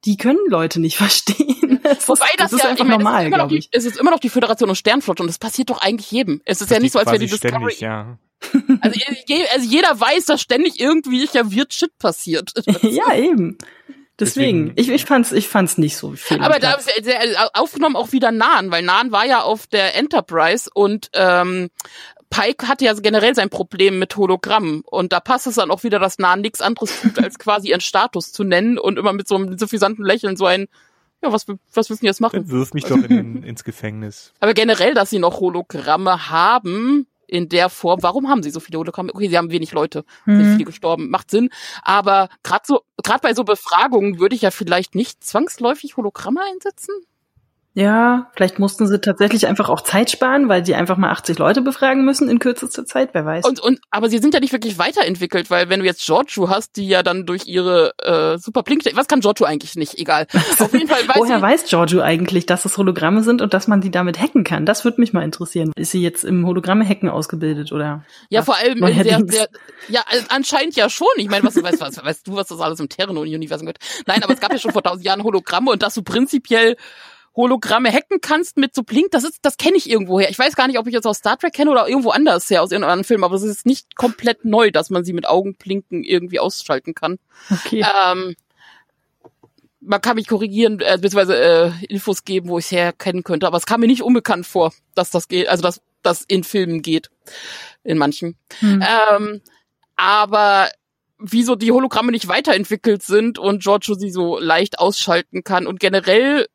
[0.07, 1.79] die können Leute nicht verstehen.
[1.83, 3.49] Es Wobei ist, das, ist ja, einfach ich meine, normal, es, ist immer noch glaube
[3.53, 3.69] die, ich.
[3.71, 6.41] es ist immer noch die Föderation und Sternflotte und das passiert doch eigentlich jedem.
[6.45, 7.71] Es ist ja nicht so, als wäre die Discovery.
[7.75, 8.17] ständig, ja.
[8.81, 12.51] Also, je, also jeder weiß, dass ständig irgendwie ja weird Shit passiert.
[12.81, 13.57] ja, eben.
[14.19, 16.41] Deswegen, Deswegen- ich, ich fand's, ich fand's nicht so viel.
[16.41, 19.95] Aber da ist ja sehr- aufgenommen auch wieder Nahen, weil Nahen war ja auf der
[19.95, 21.69] Enterprise und ähm,
[22.29, 25.99] Pike hatte ja generell sein Problem mit Hologrammen und da passt es dann auch wieder,
[25.99, 29.35] dass Nahen nichts anderes tut, als quasi ihren Status zu nennen und immer mit so
[29.35, 30.67] einem suffisanten Lächeln so ein,
[31.23, 32.41] ja, was, was müssen die jetzt machen?
[32.41, 34.33] Dann wirf mich doch in, ins Gefängnis.
[34.39, 38.79] Aber generell, dass sie noch Hologramme haben in der Form, warum haben sie so viele
[38.79, 39.11] Hologramme?
[39.13, 40.51] Okay, sie haben wenig Leute, sind Mhm.
[40.53, 41.49] viele gestorben, macht Sinn.
[41.81, 46.93] Aber gerade so, gerade bei so Befragungen würde ich ja vielleicht nicht zwangsläufig Hologramme einsetzen.
[47.77, 51.61] Ja, vielleicht mussten sie tatsächlich einfach auch Zeit sparen, weil sie einfach mal 80 Leute
[51.61, 53.45] befragen müssen in kürzester Zeit, wer weiß.
[53.45, 56.75] Und, und, aber sie sind ja nicht wirklich weiterentwickelt, weil wenn du jetzt Giorgio hast,
[56.77, 59.93] die ja dann durch ihre äh, super Blink, was kann Giorgio eigentlich nicht?
[59.99, 60.25] Egal.
[60.57, 63.79] Auf jeden Fall weiß Woher weiß Giorgio eigentlich, dass es Hologramme sind und dass man
[63.79, 64.65] die damit hacken kann?
[64.65, 65.71] Das würde mich mal interessieren.
[65.75, 68.03] Ist sie jetzt im Hologramme-Hacken ausgebildet oder?
[68.31, 69.49] ja vor allem der, der,
[69.87, 71.07] ja anscheinend ja schon.
[71.17, 73.77] Ich meine, was weißt, was, weißt du, was das alles im Terran-Universum gibt?
[74.07, 76.75] Nein, aber es gab ja schon vor tausend Jahren Hologramme und dass du prinzipiell
[77.37, 80.29] Hologramme hacken kannst mit so Blink, das ist, das kenne ich irgendwo her.
[80.29, 82.63] Ich weiß gar nicht, ob ich jetzt aus Star Trek kenne oder irgendwo anders her
[82.63, 86.03] aus irgendeinem anderen Film, aber es ist nicht komplett neu, dass man sie mit Augenblinken
[86.03, 87.19] irgendwie ausschalten kann.
[87.49, 87.85] Okay.
[88.05, 88.35] Ähm,
[89.79, 93.57] man kann mich korrigieren, äh, beziehungsweise äh, Infos geben, wo ich es herkennen könnte, aber
[93.57, 97.11] es kam mir nicht unbekannt vor, dass das geht, also dass das in Filmen geht.
[97.83, 98.35] In manchen.
[98.59, 98.83] Hm.
[98.83, 99.41] Ähm,
[99.95, 100.69] aber
[101.19, 106.47] wieso die Hologramme nicht weiterentwickelt sind und Giorgio sie so leicht ausschalten kann und generell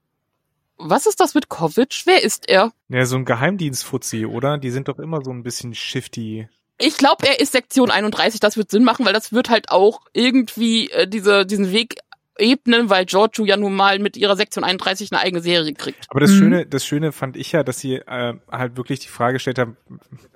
[0.85, 2.03] was ist das mit Kovic?
[2.05, 2.73] Wer ist er?
[2.89, 4.59] Ja, so ein Geheimdienstfuzzi, oder?
[4.59, 6.49] Die sind doch immer so ein bisschen shifty.
[6.79, 10.01] Ich glaube, er ist Sektion 31, das wird Sinn machen, weil das wird halt auch
[10.13, 11.97] irgendwie äh, diese, diesen Weg
[12.39, 16.07] ebnen, weil Giorgio ja nun mal mit ihrer Sektion 31 eine eigene Serie kriegt.
[16.09, 16.39] Aber das mhm.
[16.39, 19.77] Schöne, das Schöne fand ich ja, dass sie äh, halt wirklich die Frage gestellt haben,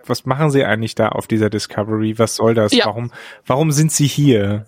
[0.05, 2.19] was machen sie eigentlich da auf dieser Discovery?
[2.19, 2.73] Was soll das?
[2.73, 2.87] Ja.
[2.87, 3.11] Warum,
[3.47, 4.67] warum sind sie hier?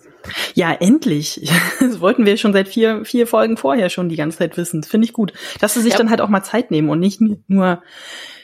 [0.53, 1.49] Ja, endlich.
[1.79, 4.83] Das wollten wir schon seit vier, vier Folgen vorher schon die ganze Zeit wissen.
[4.83, 5.33] Finde ich gut.
[5.59, 5.97] Dass sie sich ja.
[5.97, 7.81] dann halt auch mal Zeit nehmen und nicht nur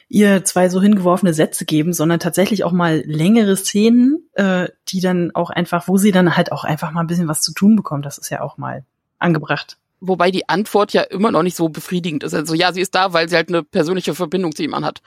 [0.08, 5.32] ihr zwei so hingeworfene Sätze geben, sondern tatsächlich auch mal längere Szenen, äh, die dann
[5.34, 8.06] auch einfach, wo sie dann halt auch einfach mal ein bisschen was zu tun bekommt.
[8.06, 8.86] Das ist ja auch mal
[9.20, 9.78] angebracht.
[10.02, 12.34] Wobei die Antwort ja immer noch nicht so befriedigend ist.
[12.34, 15.02] Also ja, sie ist da, weil sie halt eine persönliche Verbindung zu jemandem hat.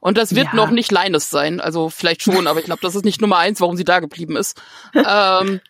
[0.00, 0.54] Und das wird ja.
[0.54, 1.60] noch nicht Linus sein.
[1.60, 4.36] Also vielleicht schon, aber ich glaube, das ist nicht Nummer eins, warum sie da geblieben
[4.36, 4.60] ist.
[4.94, 5.60] ähm,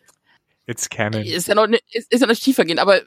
[0.66, 1.22] It's canon.
[1.22, 3.00] Ist ja noch, ist, ist ja noch tiefer gehen, aber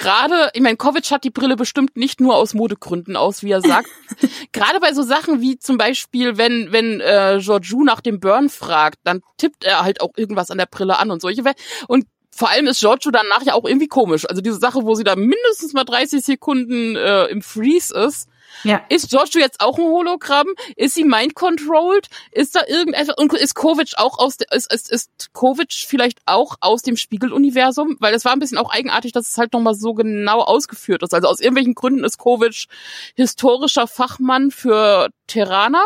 [0.00, 3.60] gerade, ich meine, Kovic hat die Brille bestimmt nicht nur aus Modegründen aus, wie er
[3.60, 3.88] sagt.
[4.52, 8.98] gerade bei so Sachen wie zum Beispiel, wenn, wenn äh, Georgiou nach dem Burn fragt,
[9.04, 11.42] dann tippt er halt auch irgendwas an der Brille an und solche.
[11.88, 14.28] Und vor allem ist Giorgio danach ja auch irgendwie komisch.
[14.28, 18.28] Also diese Sache, wo sie da mindestens mal 30 Sekunden äh, im Freeze ist,
[18.64, 18.82] ja.
[18.88, 20.46] Ist Giorgio jetzt auch ein Hologramm?
[20.76, 22.08] Ist sie mind-controlled?
[22.32, 26.56] Ist da irgendetwas, und ist Kovic auch aus, der, ist, ist, ist Kovic vielleicht auch
[26.60, 27.96] aus dem Spiegeluniversum?
[28.00, 31.14] Weil es war ein bisschen auch eigenartig, dass es halt nochmal so genau ausgeführt ist.
[31.14, 32.66] Also aus irgendwelchen Gründen ist Kovic
[33.14, 35.84] historischer Fachmann für Terraner.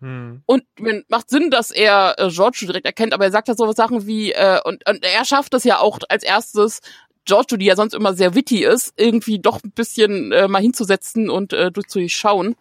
[0.00, 0.42] Hm.
[0.46, 0.64] Und
[1.08, 4.32] macht Sinn, dass er äh, Giorgio direkt erkennt, aber er sagt da so Sachen wie,
[4.32, 6.80] äh, und, und er schafft es ja auch als erstes,
[7.24, 11.30] Giorgio, die ja sonst immer sehr witty ist, irgendwie doch ein bisschen äh, mal hinzusetzen
[11.30, 12.56] und äh, durchzuschauen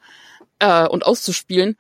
[0.60, 1.78] äh, und auszuspielen.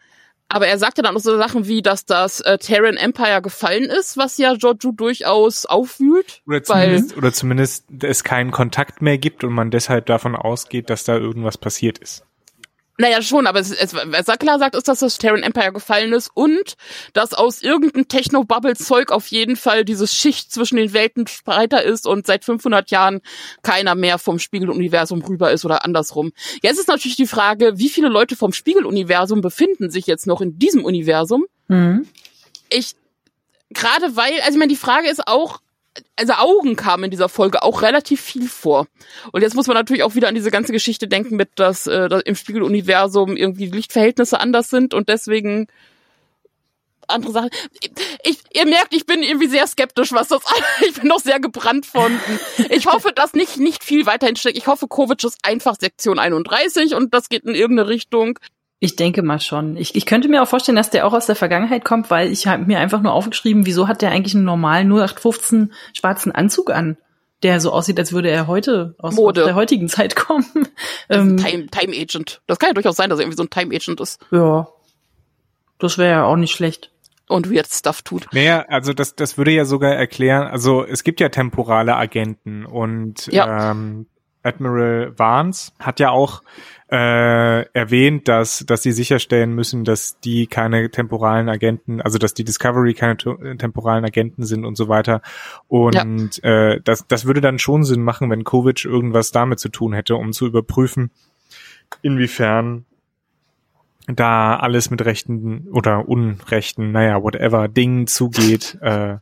[0.53, 4.17] Aber er sagte dann auch so Sachen wie, dass das äh, Terran Empire gefallen ist,
[4.17, 6.41] was ja Giorgio durchaus aufwühlt.
[6.45, 11.05] Oder zumindest, oder zumindest es keinen Kontakt mehr gibt und man deshalb davon ausgeht, dass
[11.05, 12.25] da irgendwas passiert ist.
[13.01, 16.13] Naja, schon, aber es, es, was er klar sagt, ist, dass das Terran Empire gefallen
[16.13, 16.75] ist und
[17.13, 22.27] dass aus irgendeinem Techno-Bubble-Zeug auf jeden Fall dieses Schicht zwischen den Welten breiter ist und
[22.27, 23.21] seit 500 Jahren
[23.63, 26.31] keiner mehr vom Spiegeluniversum rüber ist oder andersrum.
[26.61, 30.59] Jetzt ist natürlich die Frage, wie viele Leute vom Spiegeluniversum befinden sich jetzt noch in
[30.59, 31.45] diesem Universum?
[31.69, 32.07] Mhm.
[32.69, 32.91] Ich,
[33.71, 35.59] gerade weil, also ich meine, die Frage ist auch,
[36.15, 38.87] also Augen kamen in dieser Folge auch relativ viel vor.
[39.31, 42.07] Und jetzt muss man natürlich auch wieder an diese ganze Geschichte denken mit, dass, äh,
[42.07, 45.67] dass im Spiegeluniversum irgendwie Lichtverhältnisse anders sind und deswegen
[47.07, 47.49] andere Sachen.
[48.23, 50.41] Ich, ihr merkt, ich bin irgendwie sehr skeptisch, was das
[50.81, 52.19] Ich bin noch sehr gebrannt von.
[52.69, 54.57] Ich hoffe, dass nicht, nicht viel weiterhin steckt.
[54.57, 58.39] Ich hoffe, Kovic ist einfach Sektion 31 und das geht in irgendeine Richtung.
[58.83, 59.77] Ich denke mal schon.
[59.77, 62.47] Ich, ich könnte mir auch vorstellen, dass der auch aus der Vergangenheit kommt, weil ich
[62.47, 66.97] habe mir einfach nur aufgeschrieben, wieso hat der eigentlich einen normalen 0815 schwarzen Anzug an,
[67.43, 70.45] der so aussieht, als würde er heute aus, aus der heutigen Zeit kommen.
[71.09, 72.41] Ähm, Time, Time Agent.
[72.47, 74.25] Das kann ja durchaus sein, dass er irgendwie so ein Time Agent ist.
[74.31, 74.69] Ja.
[75.77, 76.89] Das wäre ja auch nicht schlecht
[77.27, 78.27] und weird Stuff tut.
[78.31, 83.27] Naja, also das, das würde ja sogar erklären, also es gibt ja temporale Agenten und
[83.27, 83.71] ja.
[83.71, 84.07] ähm,
[84.43, 86.41] Admiral Vance hat ja auch
[86.91, 92.43] äh, erwähnt, dass, dass sie sicherstellen müssen, dass die keine temporalen Agenten, also dass die
[92.43, 95.21] Discovery keine temporalen Agenten sind und so weiter.
[95.67, 96.73] Und ja.
[96.73, 100.15] äh, das, das würde dann schon Sinn machen, wenn Kovic irgendwas damit zu tun hätte,
[100.15, 101.11] um zu überprüfen,
[102.01, 102.85] inwiefern
[104.07, 108.77] da alles mit rechten oder unrechten, naja, whatever, Dingen zugeht.
[108.81, 109.17] äh,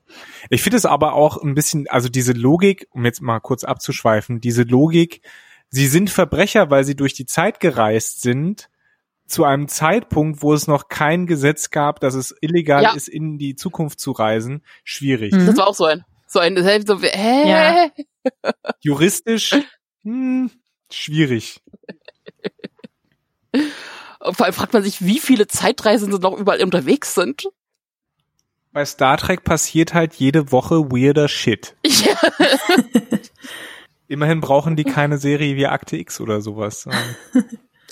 [0.49, 4.41] ich finde es aber auch ein bisschen, also diese Logik, um jetzt mal kurz abzuschweifen,
[4.41, 5.21] diese Logik,
[5.69, 8.69] Sie sind Verbrecher, weil sie durch die Zeit gereist sind,
[9.27, 12.93] zu einem Zeitpunkt, wo es noch kein Gesetz gab, dass es illegal ja.
[12.93, 14.63] ist, in die Zukunft zu reisen.
[14.83, 15.33] Schwierig.
[15.33, 15.45] Mhm.
[15.45, 17.49] Das war auch so ein, so ein, so, hä?
[17.49, 17.91] Ja.
[18.79, 19.55] Juristisch,
[20.01, 20.49] hm,
[20.91, 21.61] schwierig.
[24.21, 27.47] Vor allem fragt man sich, wie viele Zeitreisende noch überall unterwegs sind.
[28.71, 31.75] Bei Star Trek passiert halt jede Woche weirder Shit.
[31.87, 32.15] Ja.
[34.07, 36.87] Immerhin brauchen die keine Serie wie Akte X oder sowas.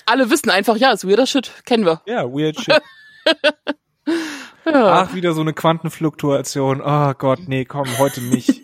[0.04, 2.02] Alle wissen einfach, ja, ist weirder Shit, kennen wir.
[2.06, 2.82] Ja, weird Shit.
[4.66, 5.04] ja.
[5.04, 6.80] Ach, wieder so eine Quantenfluktuation.
[6.80, 8.62] Oh Gott, nee, komm, heute nicht.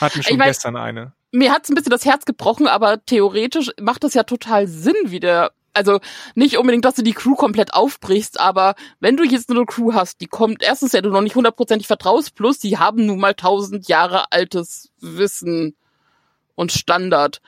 [0.00, 1.14] Hatten schon ich mein, gestern eine.
[1.30, 5.20] Mir hat's ein bisschen das Herz gebrochen, aber theoretisch macht das ja total Sinn, wie
[5.20, 6.00] der also
[6.34, 10.20] nicht unbedingt, dass du die Crew komplett aufbrichst, aber wenn du jetzt eine Crew hast,
[10.20, 13.88] die kommt erstens, ja du noch nicht hundertprozentig vertraust, plus die haben nun mal tausend
[13.88, 15.76] Jahre altes Wissen
[16.54, 17.40] und Standard,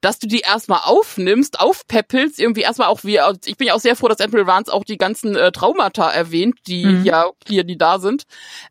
[0.00, 3.96] dass du die erstmal aufnimmst, aufpeppelst, irgendwie erstmal auch wie, ich bin ja auch sehr
[3.96, 7.04] froh, dass Admiral Vance auch die ganzen äh, Traumata erwähnt, die mhm.
[7.04, 8.24] ja hier, die da sind,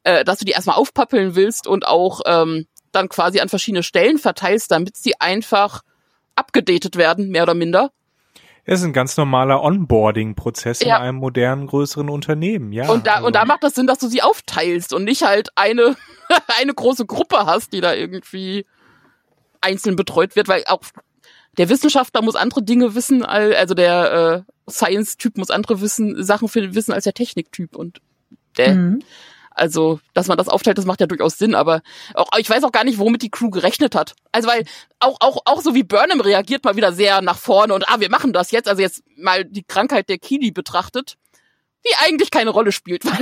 [0.04, 4.18] äh, dass du die erstmal aufpappeln willst und auch ähm, dann quasi an verschiedene Stellen
[4.18, 5.82] verteilst, damit sie einfach
[6.36, 7.92] abgedatet werden, mehr oder minder.
[8.72, 10.98] Es ist ein ganz normaler Onboarding-Prozess Ja.
[10.98, 12.88] in einem modernen, größeren Unternehmen, ja.
[12.90, 15.50] und da, also- und da macht das Sinn, dass du sie aufteilst und nicht halt
[15.56, 15.96] eine,
[16.62, 18.66] eine große Gruppe hast, die da irgendwie
[19.62, 20.82] einzeln betreut wird, weil auch
[21.58, 26.48] der Wissenschaftler muss andere Dinge wissen, al- also der äh, Science-Typ muss andere wissen, Sachen
[26.48, 28.02] für, wissen als der Technik-Typ und
[28.58, 29.00] der, Mhm.
[29.52, 31.82] Also, dass man das aufteilt, das macht ja durchaus Sinn, aber
[32.14, 34.16] auch, ich weiß auch gar nicht, womit die Crew gerechnet hat.
[34.32, 34.66] Also, weil
[35.00, 38.10] auch, auch, auch so wie Burnham reagiert mal wieder sehr nach vorne und, ah, wir
[38.10, 41.18] machen das jetzt, also jetzt mal die Krankheit der Kili betrachtet,
[41.86, 43.04] die eigentlich keine Rolle spielt.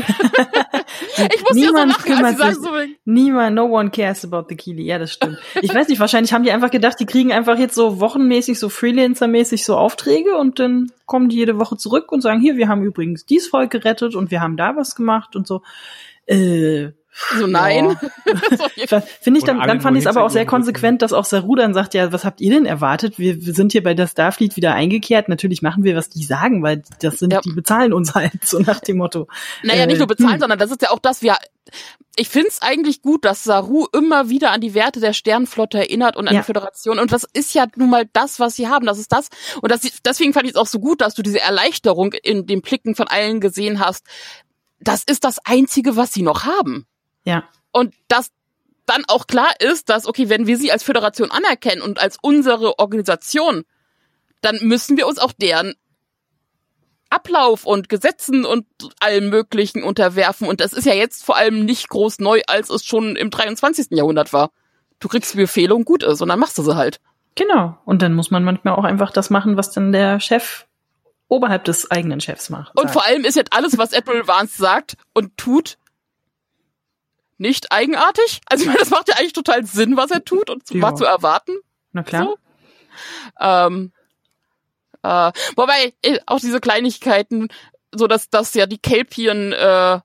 [1.33, 2.69] Ich muss ja so Niemand lachen, als sie sagen so,
[3.05, 4.83] Niemand, no one cares about the Kili.
[4.83, 5.37] Ja, das stimmt.
[5.61, 8.69] Ich weiß nicht, wahrscheinlich haben die einfach gedacht, die kriegen einfach jetzt so wochenmäßig, so
[8.69, 12.83] Freelancer-mäßig so Aufträge und dann kommen die jede Woche zurück und sagen, hier, wir haben
[12.83, 15.61] übrigens dies Volk gerettet und wir haben da was gemacht und so.
[16.27, 16.91] Äh,
[17.39, 17.97] so nein.
[18.75, 19.01] Ja.
[19.01, 21.73] Finde ich dann, dann fand ich es aber auch sehr konsequent, dass auch Saru dann
[21.73, 23.17] sagt, ja, was habt ihr denn erwartet?
[23.17, 25.27] Wir, wir sind hier bei der Starfleet wieder eingekehrt.
[25.29, 27.41] Natürlich machen wir, was die sagen, weil das sind, Ja.
[27.41, 29.27] die bezahlen uns halt, so nach dem Motto.
[29.63, 30.39] Naja, Äh, nicht nur bezahlen, hm.
[30.41, 31.37] sondern das ist ja auch das, wir,
[32.15, 36.27] ich find's eigentlich gut, dass Saru immer wieder an die Werte der Sternenflotte erinnert und
[36.27, 36.41] an Ja.
[36.41, 36.99] die Föderation.
[36.99, 38.85] Und das ist ja nun mal das, was sie haben.
[38.85, 39.29] Das ist das.
[39.61, 42.61] Und das, deswegen fand ich es auch so gut, dass du diese Erleichterung in den
[42.61, 44.05] Blicken von allen gesehen hast.
[44.79, 46.85] Das ist das Einzige, was sie noch haben.
[47.23, 47.43] Ja.
[47.71, 48.31] Und dass
[48.85, 52.79] dann auch klar ist, dass, okay, wenn wir sie als Föderation anerkennen und als unsere
[52.79, 53.65] Organisation,
[54.41, 55.75] dann müssen wir uns auch deren
[57.09, 58.65] Ablauf und Gesetzen und
[58.99, 60.47] allem Möglichen unterwerfen.
[60.47, 63.87] Und das ist ja jetzt vor allem nicht groß neu, als es schon im 23.
[63.91, 64.51] Jahrhundert war.
[64.99, 66.99] Du kriegst Befehle und gut ist und dann machst du sie halt.
[67.35, 67.77] Genau.
[67.85, 70.65] Und dann muss man manchmal auch einfach das machen, was dann der Chef
[71.27, 72.71] oberhalb des eigenen Chefs macht.
[72.75, 72.93] Und sagt.
[72.93, 75.77] vor allem ist jetzt alles, was Admiral Vance sagt und tut,
[77.37, 78.41] nicht eigenartig.
[78.47, 81.05] Also ich meine, das macht ja eigentlich total Sinn, was er tut und war zu
[81.05, 81.53] erwarten.
[81.91, 82.25] Na klar.
[82.25, 82.37] So.
[83.39, 83.91] Ähm,
[85.03, 87.49] äh, wobei äh, auch diese Kleinigkeiten,
[87.93, 89.99] so dass dass ja die Kelpien äh,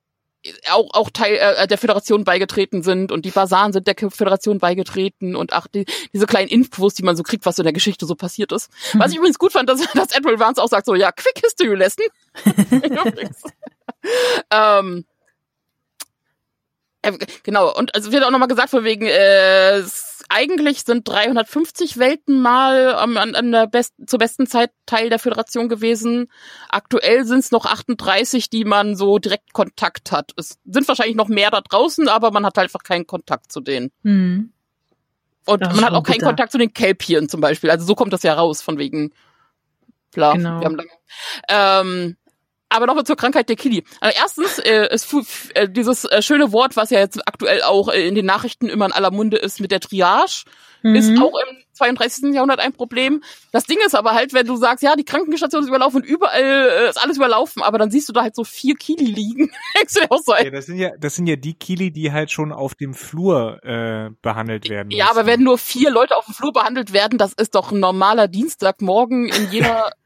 [0.70, 5.36] auch auch Teil äh, der Föderation beigetreten sind und die Basaren sind der Föderation beigetreten
[5.36, 8.06] und ach die, diese kleinen Infos, die man so kriegt, was so in der Geschichte
[8.06, 8.70] so passiert ist.
[8.94, 11.74] Was ich übrigens gut fand, dass, dass Admiral Vance auch sagt so ja Quick History
[11.74, 12.04] Lesson.
[14.50, 15.04] Ähm,
[17.02, 21.98] äh, genau, und also wird auch nochmal gesagt, von wegen, äh, es, eigentlich sind 350
[21.98, 26.28] Welten mal am- an, an der best, zur besten Zeit Teil der Föderation gewesen.
[26.68, 30.32] Aktuell sind es noch 38, die man so direkt Kontakt hat.
[30.36, 33.60] Es sind wahrscheinlich noch mehr da draußen, aber man hat halt einfach keinen Kontakt zu
[33.60, 33.90] denen.
[34.04, 34.52] Hm.
[35.46, 36.26] Und Das man hat auch keinen bitter.
[36.26, 37.70] Kontakt zu den Kelpien zum Beispiel.
[37.70, 39.12] Also so kommt das ja raus, von wegen,
[40.12, 40.60] klar, Genau.
[40.60, 40.90] wir haben lange.
[41.48, 42.16] Ähm,
[42.72, 43.84] aber nochmal zur Krankheit der Kili.
[44.00, 47.88] Also erstens, äh, ist f- äh, dieses äh, schöne Wort, was ja jetzt aktuell auch
[47.88, 50.44] äh, in den Nachrichten immer in aller Munde ist, mit der Triage,
[50.84, 51.22] ist Mhm.
[51.22, 52.34] auch im 32.
[52.34, 53.22] Jahrhundert ein Problem.
[53.52, 56.42] Das Ding ist aber halt, wenn du sagst, ja, die Krankenstation ist überlaufen und überall
[56.42, 59.50] äh, ist alles überlaufen, aber dann siehst du da halt so vier Kili liegen.
[59.86, 60.00] So,
[60.34, 63.58] Ja, das sind ja, das sind ja die Kili, die halt schon auf dem Flur
[63.64, 64.90] äh, behandelt werden.
[64.90, 65.26] Ja, aber müssen.
[65.26, 69.28] wenn nur vier Leute auf dem Flur behandelt werden, das ist doch ein normaler Dienstagmorgen
[69.28, 69.92] in jeder.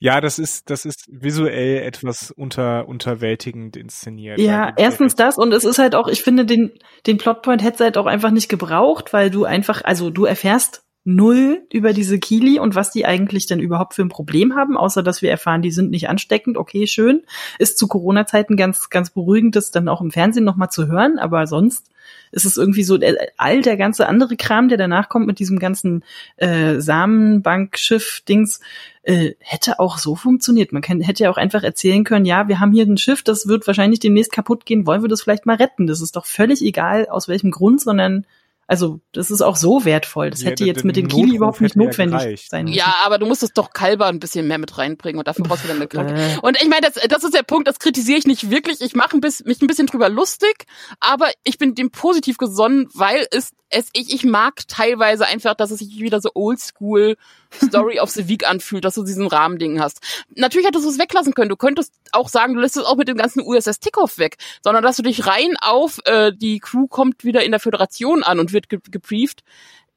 [0.00, 4.38] Ja, das ist, das ist visuell etwas unter, unterwältigend inszeniert.
[4.38, 6.72] Ja, dir erstens das und es ist halt auch, ich finde, den,
[7.06, 10.84] den Plotpoint hätte es halt auch einfach nicht gebraucht, weil du einfach, also du erfährst
[11.04, 15.02] null über diese Kili und was die eigentlich denn überhaupt für ein Problem haben, außer
[15.02, 16.58] dass wir erfahren, die sind nicht ansteckend.
[16.58, 17.22] Okay, schön.
[17.58, 21.46] Ist zu Corona-Zeiten ganz, ganz beruhigend, das dann auch im Fernsehen nochmal zu hören, aber
[21.46, 21.90] sonst
[22.32, 22.98] ist es irgendwie so,
[23.36, 26.04] all der ganze andere Kram, der danach kommt mit diesem ganzen
[26.36, 28.60] äh, Samenbankschiff-Dings,
[29.02, 30.72] äh, hätte auch so funktioniert.
[30.72, 33.48] Man kann, hätte ja auch einfach erzählen können, ja, wir haben hier ein Schiff, das
[33.48, 35.86] wird wahrscheinlich demnächst kaputt gehen, wollen wir das vielleicht mal retten?
[35.86, 38.26] Das ist doch völlig egal, aus welchem Grund, sondern
[38.68, 40.28] also das ist auch so wertvoll.
[40.30, 42.76] Das Ja, hätte jetzt mit den Kili überhaupt nicht notwendig gereicht, sein müssen.
[42.76, 45.68] ja, aber du musstest doch Kalber ein bisschen mehr mit reinbringen und dafür brauchst du
[45.68, 46.14] dann eine Kranke.
[46.18, 48.80] Äh, Und ich meine, das, das ist der Punkt, das kritisiere ich nicht wirklich.
[48.82, 50.66] Ich mache ein bisschen, mich ein bisschen drüber lustig,
[51.00, 55.70] aber ich bin dem positiv gesonnen, weil es, es ich, ich mag teilweise einfach, dass
[55.70, 57.16] es sich wieder so oldschool
[57.52, 60.00] Story of the Week anfühlt, dass du diesen Rahmending hast.
[60.34, 61.48] Natürlich hättest du es weglassen können.
[61.48, 64.82] Du könntest auch sagen, du lässt es auch mit dem ganzen USS Tickoff weg, sondern
[64.82, 68.52] dass du dich rein auf äh, die Crew kommt wieder in der Föderation an und
[68.52, 69.42] wird ge gebrieft.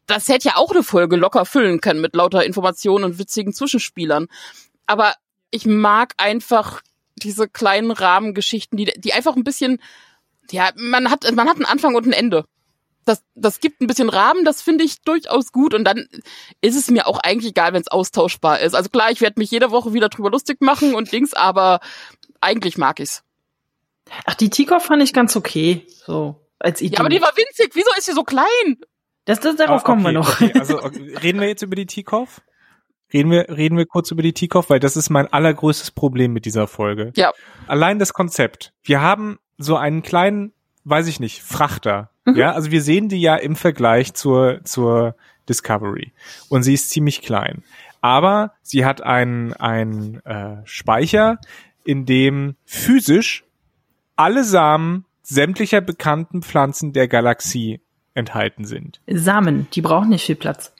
[0.07, 4.27] Das hätte ja auch eine Folge locker füllen können mit lauter Informationen und witzigen Zwischenspielern.
[4.87, 5.13] Aber
[5.51, 6.81] ich mag einfach
[7.15, 9.79] diese kleinen Rahmengeschichten, die, die einfach ein bisschen,
[10.49, 12.45] ja, man hat, man hat einen Anfang und ein Ende.
[13.05, 16.07] Das, das gibt ein bisschen Rahmen, das finde ich durchaus gut und dann
[16.61, 18.75] ist es mir auch eigentlich egal, wenn es austauschbar ist.
[18.75, 21.79] Also klar, ich werde mich jede Woche wieder drüber lustig machen und Dings, aber
[22.41, 23.23] eigentlich mag ich's.
[24.25, 26.95] Ach, die Tikov fand ich ganz okay, so als Idee.
[26.95, 27.71] Ja, aber die war winzig.
[27.73, 28.77] Wieso ist sie so klein?
[29.25, 30.41] das, das, darauf Ah, kommen wir okay, noch.
[30.41, 30.59] Okay.
[30.59, 32.41] Also okay, reden wir jetzt über die Tikov?
[33.13, 36.45] Reden wir, reden wir kurz über die Tikov, weil das ist mein allergrößtes Problem mit
[36.45, 37.11] dieser Folge.
[37.15, 37.31] Ja.
[37.67, 38.73] Allein das Konzept.
[38.83, 42.09] Wir haben so einen kleinen, weiß ich nicht, Frachter.
[42.25, 42.35] Mhm.
[42.35, 45.15] Ja, also wir sehen die ja im Vergleich zur, zur
[45.47, 46.13] Discovery.
[46.49, 47.63] Und sie ist ziemlich klein.
[48.01, 51.39] Aber sie hat einen, einen äh, Speicher,
[51.83, 53.43] in dem physisch
[54.15, 57.79] alle Samen sämtlicher bekannten Pflanzen der Galaxie
[58.13, 59.01] enthalten sind.
[59.07, 60.73] Samen, die brauchen nicht viel Platz.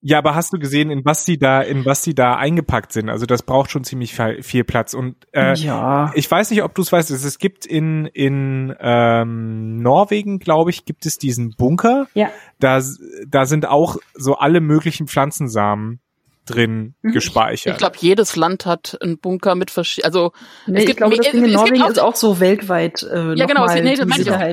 [0.00, 3.08] Ja, aber hast du gesehen, in was die da, in was die da eingepackt sind?
[3.08, 4.94] Also das braucht schon ziemlich viel Platz.
[4.94, 6.12] Und äh, ja.
[6.14, 7.10] ich weiß nicht, ob du es weißt.
[7.10, 12.06] Es gibt in in ähm, Norwegen, glaube ich, gibt es diesen Bunker.
[12.14, 12.30] Ja.
[12.60, 12.80] Da
[13.26, 16.00] da sind auch so alle möglichen Pflanzensamen
[16.48, 17.12] drin mhm.
[17.12, 17.74] gespeichert.
[17.74, 20.06] Ich glaube, jedes Land hat einen Bunker mit verschiedenen.
[20.06, 20.32] Also
[20.66, 23.02] nee, es gibt, ich glaube, das Ding in Norwegen auch, ist auch so weltweit.
[23.02, 23.66] Äh, ja, genau.
[23.66, 24.06] Nee, das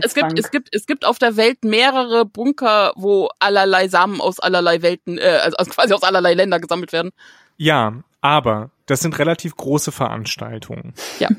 [0.03, 4.39] es gibt es gibt es gibt auf der Welt mehrere Bunker, wo allerlei Samen aus
[4.39, 7.12] allerlei Welten, äh, also quasi aus allerlei Länder gesammelt werden.
[7.58, 10.93] Ja, aber das sind relativ große Veranstaltungen.
[11.19, 11.29] Ja.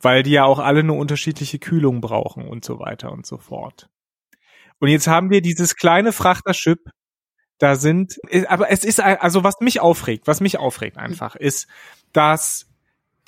[0.00, 3.88] Weil die ja auch alle eine unterschiedliche Kühlung brauchen und so weiter und so fort.
[4.80, 6.78] Und jetzt haben wir dieses kleine Frachterschiff
[7.64, 11.66] da sind, aber es ist, also was mich aufregt, was mich aufregt einfach, ist,
[12.12, 12.66] dass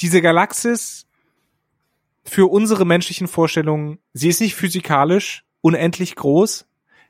[0.01, 1.07] diese Galaxis
[2.23, 6.67] für unsere menschlichen Vorstellungen, sie ist nicht physikalisch unendlich groß,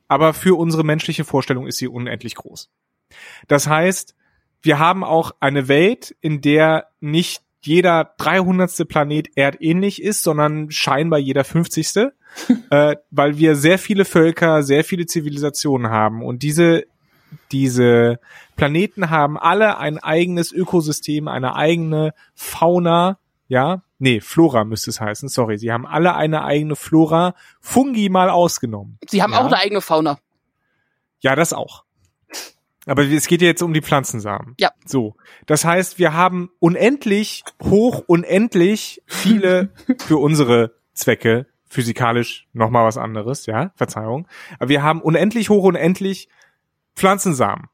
[0.06, 2.70] aber für unsere menschliche Vorstellung ist sie unendlich groß.
[3.48, 4.14] Das heißt,
[4.62, 8.86] wir haben auch eine Welt, in der nicht jeder 300.
[8.86, 12.12] Planet erdähnlich ist, sondern scheinbar jeder 50.
[12.70, 16.22] äh, weil wir sehr viele Völker, sehr viele Zivilisationen haben.
[16.22, 16.84] Und diese
[17.52, 18.18] diese
[18.56, 25.28] Planeten haben alle ein eigenes Ökosystem, eine eigene Fauna, ja, nee, Flora müsste es heißen,
[25.28, 28.98] sorry, sie haben alle eine eigene Flora, Fungi mal ausgenommen.
[29.08, 29.40] Sie haben ja?
[29.40, 30.18] auch eine eigene Fauna.
[31.20, 31.84] Ja, das auch.
[32.86, 34.54] Aber es geht ja jetzt um die Pflanzensamen.
[34.58, 34.70] Ja.
[34.84, 35.16] So.
[35.46, 43.46] Das heißt, wir haben unendlich hoch, unendlich viele für unsere Zwecke, physikalisch nochmal was anderes,
[43.46, 44.28] ja, Verzeihung.
[44.60, 46.28] Aber wir haben unendlich hoch, unendlich
[46.96, 47.66] Pflanzensamen.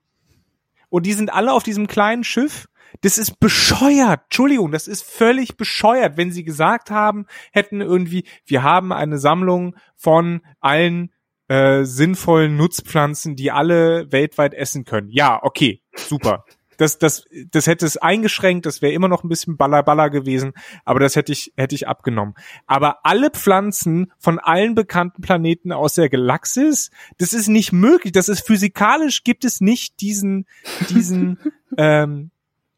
[0.89, 2.69] Und die sind alle auf diesem kleinen Schiff.
[3.01, 4.21] Das ist bescheuert.
[4.25, 9.77] Entschuldigung, das ist völlig bescheuert, wenn sie gesagt haben, hätten irgendwie, wir haben eine Sammlung
[9.97, 11.13] von allen
[11.49, 15.09] äh, sinnvollen Nutzpflanzen, die alle weltweit essen können.
[15.09, 16.45] Ja, okay, super
[16.83, 20.53] das, das, das hätte es eingeschränkt, das wäre immer noch ein bisschen baller gewesen,
[20.85, 22.35] aber das hätte ich, hätte ich abgenommen.
[22.67, 28.13] Aber alle Pflanzen von allen bekannten Planeten aus der Galaxis, das ist nicht möglich.
[28.13, 30.47] Das ist physikalisch gibt es nicht diesen,
[30.91, 31.39] diesen,
[31.77, 32.31] ähm,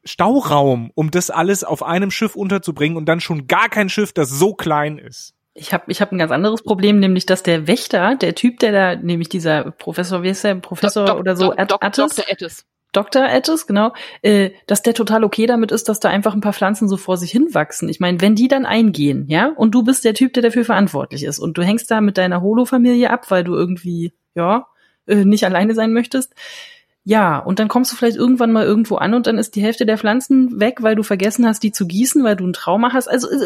[0.05, 4.29] Stauraum, um das alles auf einem Schiff unterzubringen und dann schon gar kein Schiff, das
[4.29, 5.35] so klein ist.
[5.55, 8.73] Ich habe ich hab ein ganz anderes Problem, nämlich dass der Wächter, der Typ, der
[8.73, 12.31] da, nämlich dieser Professor, wie ist der, Professor Dok, oder so, Dok, Dok, Attes, Dr.
[12.31, 12.67] Attes.
[12.97, 13.25] Dr.
[13.25, 16.89] Edges, genau, äh, dass der total okay damit ist, dass da einfach ein paar Pflanzen
[16.89, 17.89] so vor sich hinwachsen.
[17.89, 21.25] Ich meine, wenn die dann eingehen, ja, und du bist der Typ, der dafür verantwortlich
[21.25, 24.67] ist und du hängst da mit deiner Holo-Familie ab, weil du irgendwie, ja,
[25.07, 26.35] äh, nicht alleine sein möchtest,
[27.07, 29.85] ja, und dann kommst du vielleicht irgendwann mal irgendwo an und dann ist die Hälfte
[29.85, 33.09] der Pflanzen weg, weil du vergessen hast, die zu gießen, weil du ein Trauma hast.
[33.09, 33.37] Also äh,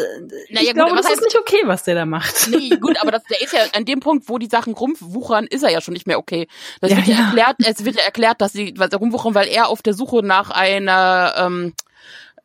[0.49, 2.47] naja, ich gut, glaube, das heißt, ist nicht okay, was der da macht.
[2.49, 5.63] Nee, gut, aber das, der ist ja an dem Punkt, wo die Sachen rumwuchern, ist
[5.63, 6.47] er ja schon nicht mehr okay.
[6.79, 9.49] Das ja, wird ja, ja, erklärt, es wird ja erklärt, dass sie was rumwuchern, weil
[9.49, 11.73] er auf der Suche nach einer ähm,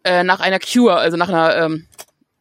[0.02, 1.86] äh, nach einer Cure, also nach einer ähm,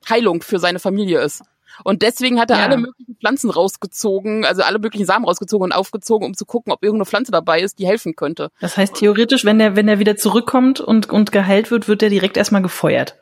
[0.09, 1.43] Heilung für seine Familie ist.
[1.83, 2.65] Und deswegen hat er ja.
[2.65, 6.83] alle möglichen Pflanzen rausgezogen, also alle möglichen Samen rausgezogen und aufgezogen, um zu gucken, ob
[6.83, 8.49] irgendeine Pflanze dabei ist, die helfen könnte.
[8.59, 12.09] Das heißt, theoretisch, wenn er, wenn er wieder zurückkommt und, und geheilt wird, wird er
[12.09, 13.15] direkt erstmal gefeuert.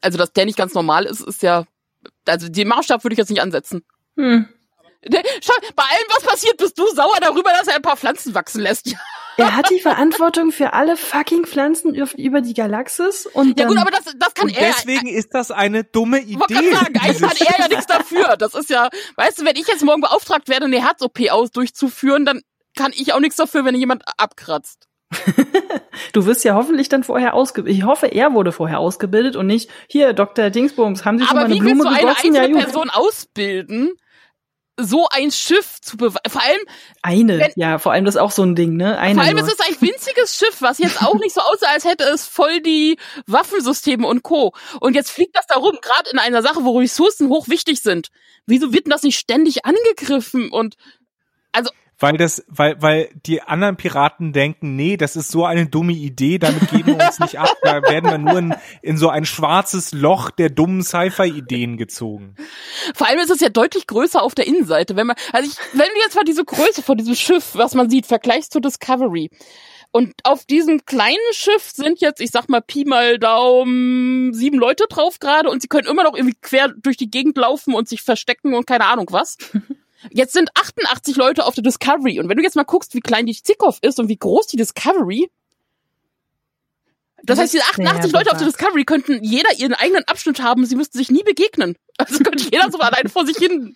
[0.00, 1.64] Also, dass der nicht ganz normal ist, ist ja,
[2.26, 3.84] also den Maßstab würde ich jetzt nicht ansetzen.
[4.16, 4.48] Hm.
[5.42, 8.62] Schau, bei allem, was passiert, bist du sauer darüber, dass er ein paar Pflanzen wachsen
[8.62, 8.94] lässt.
[9.38, 13.92] Er hat die Verantwortung für alle fucking Pflanzen über die Galaxis und Ja gut, aber
[13.92, 14.72] das, das kann und er.
[14.72, 16.42] Deswegen ist das eine dumme Idee.
[16.48, 18.36] Ich sagen, eigentlich kann er ja nichts dafür.
[18.36, 22.24] Das ist ja, weißt du, wenn ich jetzt morgen beauftragt werde, eine Herz-OP aus durchzuführen,
[22.24, 22.42] dann
[22.76, 24.88] kann ich auch nichts dafür, wenn jemand abkratzt.
[26.12, 27.78] du wirst ja hoffentlich dann vorher ausgebildet.
[27.78, 30.50] Ich hoffe, er wurde vorher ausgebildet und nicht, hier, Dr.
[30.50, 31.96] Dingsbums, haben Sie schon aber mal eine Blume gegossen?
[31.96, 33.92] Aber wie willst du eine einzelne ja, Person ausbilden,
[34.80, 36.20] so ein Schiff zu beweisen.
[36.28, 36.60] Vor allem
[37.02, 38.96] eine, wenn, ja, vor allem das ist auch so ein Ding, ne?
[38.96, 39.46] Eine vor allem nur.
[39.46, 42.60] ist es ein winziges Schiff, was jetzt auch nicht so aussah, als hätte es voll
[42.60, 44.54] die Waffensysteme und Co.
[44.80, 48.08] Und jetzt fliegt das da rum, gerade in einer Sache, wo Ressourcen hochwichtig sind.
[48.46, 50.50] Wieso wird denn das nicht ständig angegriffen?
[50.50, 50.76] Und
[51.52, 55.92] also weil das, weil, weil die anderen Piraten denken, nee, das ist so eine dumme
[55.92, 59.24] Idee, damit geben wir uns nicht ab, da werden wir nur in, in so ein
[59.24, 62.36] schwarzes Loch der dummen Sci-Fi-Ideen gezogen.
[62.94, 65.88] Vor allem ist es ja deutlich größer auf der Innenseite, wenn man, also ich, wenn
[65.88, 69.30] du jetzt mal diese Größe von diesem Schiff, was man sieht, vergleichst zu Discovery,
[69.90, 74.84] Und auf diesem kleinen Schiff sind jetzt, ich sag mal, Pi mal Daumen, sieben Leute
[74.88, 78.02] drauf gerade und sie können immer noch irgendwie quer durch die Gegend laufen und sich
[78.02, 79.38] verstecken und keine Ahnung was.
[80.10, 83.26] Jetzt sind 88 Leute auf der Discovery und wenn du jetzt mal guckst, wie klein
[83.26, 85.30] die Zikoff ist und wie groß die Discovery,
[87.24, 90.76] das heißt, diese 88 Leute auf der Discovery könnten jeder ihren eigenen Abschnitt haben, sie
[90.76, 91.76] müssten sich nie begegnen.
[91.98, 93.74] Also könnte jeder so allein vor sich hin.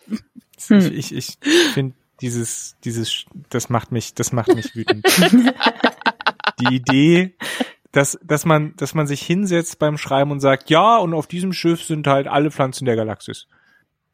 [0.69, 0.93] Hm.
[0.95, 1.39] Ich, ich
[1.75, 5.05] finde dieses, dieses, das macht mich, das macht mich wütend.
[6.61, 7.35] Die Idee,
[7.91, 11.53] dass, dass man, dass man sich hinsetzt beim Schreiben und sagt, ja, und auf diesem
[11.53, 13.49] Schiff sind halt alle Pflanzen der Galaxis.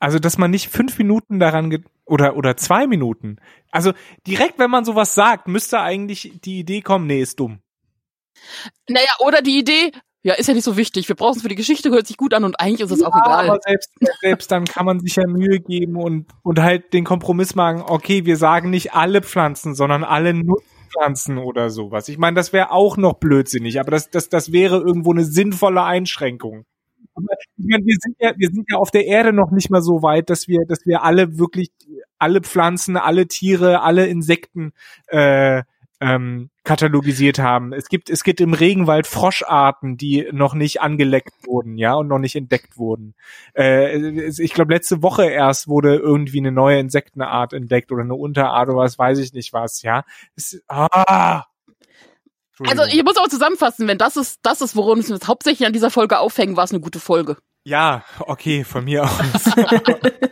[0.01, 1.71] Also, dass man nicht fünf Minuten daran
[2.09, 3.37] oder oder zwei Minuten.
[3.71, 3.93] Also
[4.27, 7.61] direkt, wenn man sowas sagt, müsste eigentlich die Idee kommen, nee, ist dumm.
[8.89, 9.93] Naja, oder die Idee,
[10.23, 11.09] ja, ist ja nicht so wichtig.
[11.09, 13.07] Wir brauchen es für die Geschichte, hört sich gut an und eigentlich ist es ja,
[13.07, 13.49] auch egal.
[13.49, 13.91] Aber selbst,
[14.21, 18.25] selbst dann kann man sich ja Mühe geben und, und halt den Kompromiss machen, okay,
[18.25, 22.09] wir sagen nicht alle Pflanzen, sondern alle Nutzpflanzen oder sowas.
[22.09, 25.83] Ich meine, das wäre auch noch blödsinnig, aber das, das, das wäre irgendwo eine sinnvolle
[25.83, 26.65] Einschränkung.
[27.57, 30.03] Ich meine, wir sind ja, wir sind ja auf der Erde noch nicht mal so
[30.03, 31.71] weit, dass wir, dass wir alle wirklich
[32.19, 34.73] alle Pflanzen, alle Tiere, alle Insekten
[35.09, 35.63] äh,
[36.01, 37.73] ähm, katalogisiert haben.
[37.73, 42.19] Es gibt, es gibt im Regenwald Froscharten, die noch nicht angeleckt wurden, ja, und noch
[42.19, 43.15] nicht entdeckt wurden.
[43.55, 43.97] Äh,
[44.29, 48.79] ich glaube, letzte Woche erst wurde irgendwie eine neue Insektenart entdeckt oder eine Unterart oder
[48.79, 50.05] was weiß ich nicht was, ja.
[50.37, 51.45] Es, ah,
[52.67, 55.73] also ich muss auch zusammenfassen, wenn das ist, das ist, worum wir uns hauptsächlich an
[55.73, 57.37] dieser Folge aufhängen, war es eine gute Folge.
[57.65, 59.11] Ja, okay, von mir aus.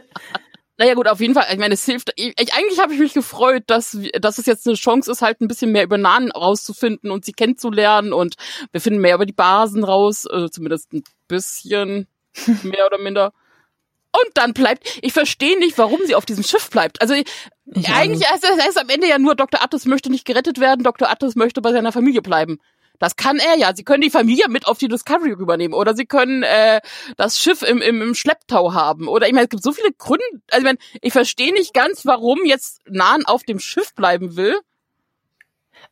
[0.78, 1.46] Naja gut, auf jeden Fall.
[1.50, 2.12] Ich meine, es hilft.
[2.16, 5.48] Ich, eigentlich habe ich mich gefreut, dass, dass es jetzt eine Chance ist, halt ein
[5.48, 8.12] bisschen mehr über Nahen rauszufinden und sie kennenzulernen.
[8.12, 8.34] Und
[8.72, 12.06] wir finden mehr über die Basen raus, äh, zumindest ein bisschen
[12.62, 13.32] mehr oder minder.
[14.24, 17.00] Und dann bleibt, ich verstehe nicht, warum sie auf diesem Schiff bleibt.
[17.00, 17.26] Also ich
[17.88, 19.62] eigentlich heißt es heißt am Ende ja nur, Dr.
[19.62, 21.10] Atlas möchte nicht gerettet werden, Dr.
[21.10, 22.58] Atlas möchte bei seiner Familie bleiben.
[22.98, 23.74] Das kann er ja.
[23.74, 26.80] Sie können die Familie mit auf die Discovery übernehmen oder sie können äh,
[27.16, 29.08] das Schiff im, im, im Schlepptau haben.
[29.08, 30.24] Oder ich meine, es gibt so viele Gründe.
[30.50, 34.56] Also ich, meine, ich verstehe nicht ganz, warum jetzt Nahen auf dem Schiff bleiben will.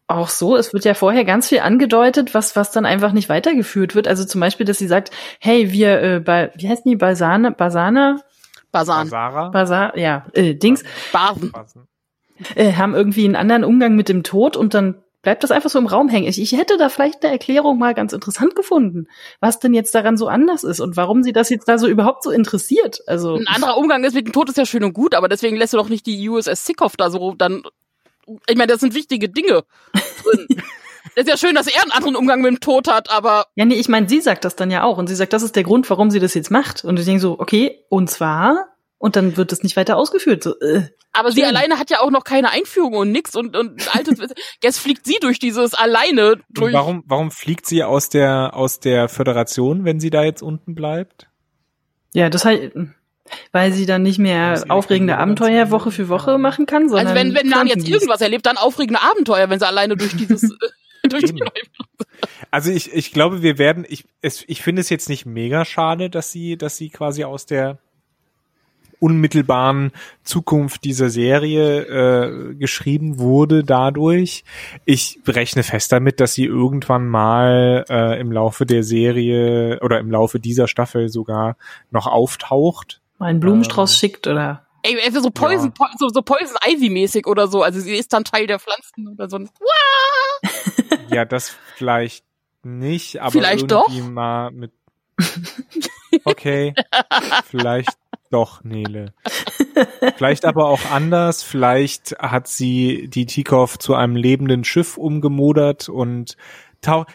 [0.07, 3.95] Auch so, es wird ja vorher ganz viel angedeutet, was, was dann einfach nicht weitergeführt
[3.95, 4.07] wird.
[4.07, 8.21] Also zum Beispiel, dass sie sagt, hey, wir äh, bei, wie heißt die, Basana, Basana?
[8.71, 9.09] Basan.
[9.09, 9.49] Basara?
[9.51, 10.83] Basar, ja, äh, Dings.
[11.13, 11.53] Basen.
[12.57, 15.79] Äh, haben irgendwie einen anderen Umgang mit dem Tod und dann bleibt das einfach so
[15.79, 16.29] im Raum hängen.
[16.29, 19.07] Ich, ich hätte da vielleicht eine Erklärung mal ganz interessant gefunden,
[19.41, 22.23] was denn jetzt daran so anders ist und warum sie das jetzt da so überhaupt
[22.23, 23.01] so interessiert.
[23.07, 25.57] Also ein anderer Umgang ist mit dem Tod ist ja schön und gut, aber deswegen
[25.57, 27.63] lässt du doch nicht die USS Sickoff da so dann.
[28.49, 30.47] Ich meine, das sind wichtige Dinge drin.
[31.15, 33.47] ist ja schön, dass er einen anderen Umgang mit dem Tod hat, aber.
[33.55, 34.99] Ja, nee, ich meine, sie sagt das dann ja auch.
[34.99, 36.85] Und sie sagt, das ist der Grund, warum sie das jetzt macht.
[36.85, 40.43] Und ich denke so, okay, und zwar und dann wird es nicht weiter ausgeführt.
[40.43, 43.95] So, äh, aber sie alleine hat ja auch noch keine Einführung und nix und, und
[43.95, 44.19] altes,
[44.63, 46.69] jetzt fliegt sie durch dieses alleine durch.
[46.69, 50.75] Und warum, warum fliegt sie aus der, aus der Föderation, wenn sie da jetzt unten
[50.75, 51.29] bleibt?
[52.15, 52.73] Ja, das halt,
[53.53, 57.09] weil sie dann nicht mehr aufregende Abenteuer Woche für Woche machen kann, sondern.
[57.09, 60.43] Also wenn, wenn Nan jetzt irgendwas erlebt, dann aufregende Abenteuer, wenn sie alleine durch dieses,
[61.09, 61.43] durch die
[62.51, 66.11] Also ich, ich glaube, wir werden, ich, es, ich finde es jetzt nicht mega schade,
[66.11, 67.79] dass sie, dass sie quasi aus der
[69.01, 74.45] unmittelbaren Zukunft dieser Serie äh, geschrieben wurde dadurch.
[74.87, 80.11] Ich rechne fest damit, dass sie irgendwann mal äh, im Laufe der Serie oder im
[80.11, 81.57] Laufe dieser Staffel sogar
[81.91, 83.03] noch auftaucht.
[83.25, 85.87] Mal einen Blumenstrauß ähm, schickt oder Ey, so Poison, ja.
[85.97, 87.63] so, so Poison Ivy mäßig oder so.
[87.63, 89.39] Also sie ist dann Teil der Pflanzen oder so.
[91.09, 92.27] ja, das vielleicht
[92.63, 94.11] nicht, aber vielleicht irgendwie doch.
[94.11, 94.73] mal mit
[96.25, 96.75] Okay,
[97.47, 97.97] vielleicht
[98.31, 99.15] doch, Nele.
[100.17, 101.43] Vielleicht aber auch anders.
[101.43, 106.37] Vielleicht hat sie die Tikov zu einem lebenden Schiff umgemodert und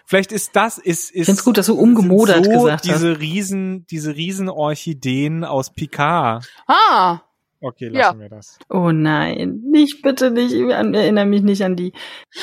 [0.06, 3.20] vielleicht ist das ist ist Ich find's gut, dass du umgemodert so gesagt diese hast.
[3.20, 6.48] riesen diese riesen Orchideen aus Picard.
[6.68, 7.22] Ah.
[7.62, 8.20] Okay, lassen ja.
[8.20, 8.58] wir das.
[8.70, 11.92] Oh nein, nicht bitte nicht, ich erinnere mich nicht an die.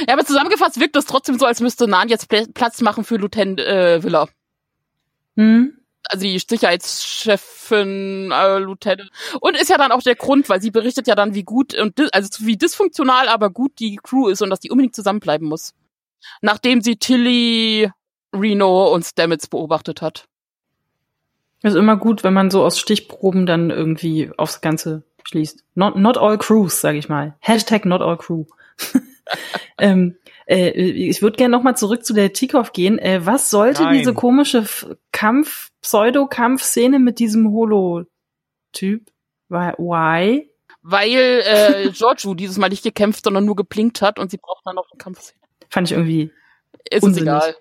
[0.06, 3.60] Ja, aber zusammengefasst wirkt es trotzdem so, als müsste Nan jetzt Platz machen für Lieutenant
[3.60, 4.28] äh, Villa.
[5.36, 5.76] Hm?
[6.08, 9.10] also die Sicherheitschefin, äh, Lieutenant.
[9.40, 12.00] Und ist ja dann auch der Grund, weil sie berichtet ja dann, wie gut und
[12.14, 15.74] also wie dysfunktional, aber gut die Crew ist und dass die unbedingt zusammenbleiben muss.
[16.40, 17.90] Nachdem sie Tilly,
[18.32, 20.28] Reno und Stamets beobachtet hat.
[21.62, 25.64] Ist immer gut, wenn man so aus Stichproben dann irgendwie aufs Ganze schließt.
[25.74, 27.34] Not, not all crews, sag ich mal.
[27.40, 28.44] Hashtag not all crew.
[29.78, 32.98] ähm, äh, ich würde gerne noch mal zurück zu der Tikov gehen.
[32.98, 33.98] Äh, was sollte Nein.
[33.98, 34.64] diese komische
[35.12, 39.10] Kampf, Pseudo-Kampfszene mit diesem Holo-Typ?
[39.48, 40.50] Why?
[40.82, 44.76] Weil äh, Giorgio dieses Mal nicht gekämpft, sondern nur geplinkt hat und sie braucht dann
[44.76, 45.40] noch eine Kampfszene.
[45.70, 46.30] Fand ich irgendwie
[46.90, 47.32] ist unsinnig.
[47.32, 47.56] es egal.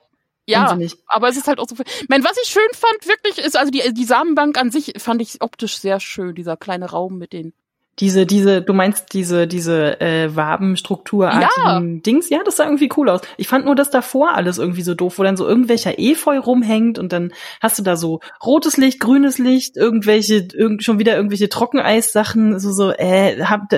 [0.47, 0.95] Ja, Unsinnig.
[1.08, 1.76] aber es ist halt auch so.
[2.01, 5.22] Ich meine, was ich schön fand, wirklich, ist also die, die Samenbank an sich fand
[5.22, 7.53] ich optisch sehr schön, dieser kleine Raum mit den.
[7.99, 12.30] Diese, diese, du meinst diese, diese äh, Wabenstrukturartigen Dings?
[12.30, 13.22] Ja, das sah irgendwie cool aus.
[13.38, 16.99] Ich fand nur das davor alles irgendwie so doof, wo dann so irgendwelcher Efeu rumhängt
[16.99, 21.47] und dann hast du da so rotes Licht, grünes Licht, irgendwelche, irgend, schon wieder irgendwelche
[21.47, 23.72] Trockeneissachen, so, so, äh, hab,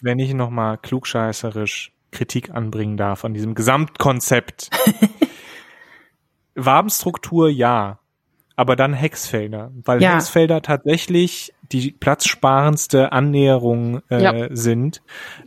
[0.00, 4.70] Wenn ich nochmal klugscheißerisch Kritik anbringen darf an diesem Gesamtkonzept.
[6.54, 7.98] Wabenstruktur ja,
[8.56, 10.14] aber dann Hexfelder, weil Ja.
[10.14, 14.48] Hexfelder tatsächlich die platzsparendste Annäherung äh, Ja.
[14.50, 15.02] sind.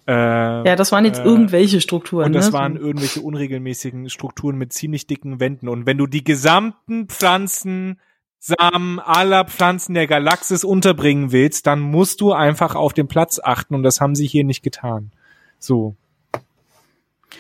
[0.07, 2.25] Äh, ja, das waren jetzt äh, irgendwelche Strukturen.
[2.25, 2.53] und das ne?
[2.53, 5.69] waren irgendwelche unregelmäßigen Strukturen mit ziemlich dicken Wänden.
[5.69, 7.99] Und wenn du die gesamten Pflanzen,
[8.39, 13.73] Samen aller Pflanzen der Galaxis unterbringen willst, dann musst du einfach auf den Platz achten.
[13.73, 15.11] Und das haben sie hier nicht getan.
[15.59, 15.95] So.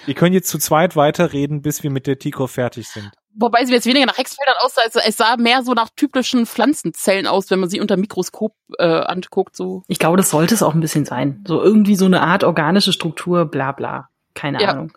[0.05, 3.11] Wir können jetzt zu zweit weiterreden, bis wir mit der Tico fertig sind.
[3.39, 7.27] Wobei sie jetzt weniger nach Hexfeldern aussah, also es sah mehr so nach typischen Pflanzenzellen
[7.27, 9.55] aus, wenn man sie unter Mikroskop äh, anguckt.
[9.55, 9.83] So.
[9.87, 11.43] Ich glaube, das sollte es auch ein bisschen sein.
[11.47, 14.09] So irgendwie so eine Art organische Struktur, bla bla.
[14.33, 14.69] Keine Ja.
[14.71, 14.91] Ahnung.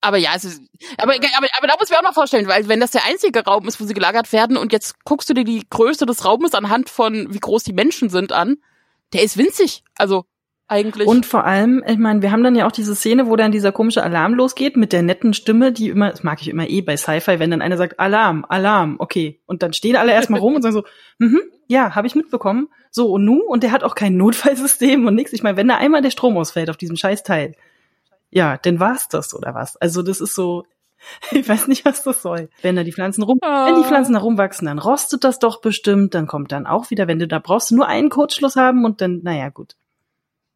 [0.00, 0.62] Aber ja, es ist,
[0.98, 3.44] aber, aber, aber da muss ich mir auch noch vorstellen, weil wenn das der einzige
[3.44, 6.54] Raum ist, wo sie gelagert werden und jetzt guckst du dir die Größe des Raumes
[6.54, 8.56] anhand von wie groß die Menschen sind an,
[9.12, 9.82] der ist winzig.
[9.96, 10.24] Also
[10.68, 11.06] eigentlich.
[11.06, 13.72] Und vor allem, ich meine, wir haben dann ja auch diese Szene, wo dann dieser
[13.72, 16.96] komische Alarm losgeht mit der netten Stimme, die immer, das mag ich immer eh bei
[16.96, 19.40] Sci-Fi, wenn dann einer sagt, Alarm, Alarm, okay.
[19.46, 20.84] Und dann stehen alle erstmal rum und sagen so,
[21.18, 22.68] mhm, ja, habe ich mitbekommen.
[22.90, 23.42] So, und nu?
[23.42, 25.32] Und der hat auch kein Notfallsystem und nix.
[25.32, 27.54] Ich meine, wenn da einmal der Strom ausfällt auf diesem scheiß Teil,
[28.30, 29.76] ja, dann war's das, oder was?
[29.76, 30.64] Also das ist so,
[31.30, 32.48] ich weiß nicht, was das soll.
[32.62, 33.66] Wenn da die Pflanzen rum, Ah.
[33.66, 37.06] wenn die Pflanzen da rumwachsen, dann rostet das doch bestimmt, dann kommt dann auch wieder,
[37.06, 39.76] wenn du da brauchst nur einen Kurzschluss haben und dann, naja, gut.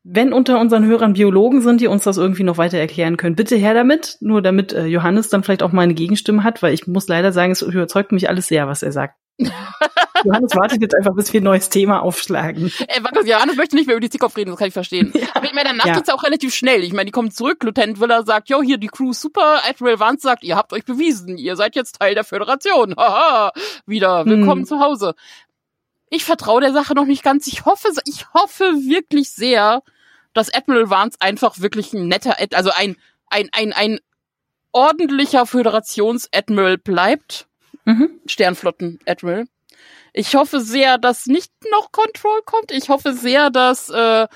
[0.03, 3.57] Wenn unter unseren Hörern Biologen sind, die uns das irgendwie noch weiter erklären können, bitte
[3.57, 4.16] her damit.
[4.20, 7.32] Nur damit äh, Johannes dann vielleicht auch mal eine Gegenstimme hat, weil ich muss leider
[7.32, 9.16] sagen, es überzeugt mich alles sehr, was er sagt.
[10.24, 12.70] Johannes wartet jetzt einfach, bis wir ein neues Thema aufschlagen.
[12.88, 15.12] Ey, warte, Johannes möchte nicht mehr über die Zickoff reden, das kann ich verstehen.
[15.32, 15.94] Aber ich meine, danach Ja.
[15.94, 16.82] geht's ja auch relativ schnell.
[16.84, 20.22] Ich meine, die kommen zurück, Lieutenant Willer sagt, jo, hier, die Crew super, Admiral Vance
[20.22, 22.94] sagt, ihr habt euch bewiesen, ihr seid jetzt Teil der Föderation.
[22.98, 23.53] Haha,
[23.86, 24.66] wieder, willkommen Hm.
[24.66, 25.14] zu Hause.
[26.11, 27.46] Ich vertraue der Sache noch nicht ganz.
[27.46, 29.82] Ich hoffe, ich hoffe wirklich sehr,
[30.34, 32.96] dass Admiral Vance einfach wirklich ein netter, Ad- also ein,
[33.28, 34.00] ein, ein, ein
[34.72, 37.46] ordentlicher Föderations-Admiral bleibt.
[37.84, 38.20] Mhm.
[38.26, 39.46] Sternflotten-Admiral.
[40.12, 42.72] Ich hoffe sehr, dass nicht noch Control kommt.
[42.72, 44.26] Ich hoffe sehr, dass äh,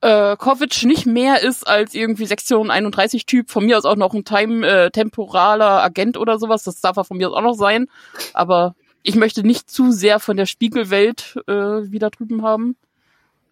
[0.00, 3.50] äh, Kovic nicht mehr ist als irgendwie Sektion 31 Typ.
[3.50, 6.64] Von mir aus auch noch ein time äh, temporaler Agent oder sowas.
[6.64, 7.86] Das darf er von mir aus auch noch sein.
[8.32, 8.74] Aber
[9.04, 12.74] ich möchte nicht zu sehr von der Spiegelwelt äh, wieder drüben haben.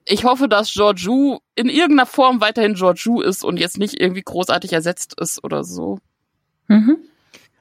[0.05, 4.73] Ich hoffe, dass Georgiou in irgendeiner Form weiterhin Georgiou ist und jetzt nicht irgendwie großartig
[4.73, 5.99] ersetzt ist oder so.
[6.67, 6.97] Mhm.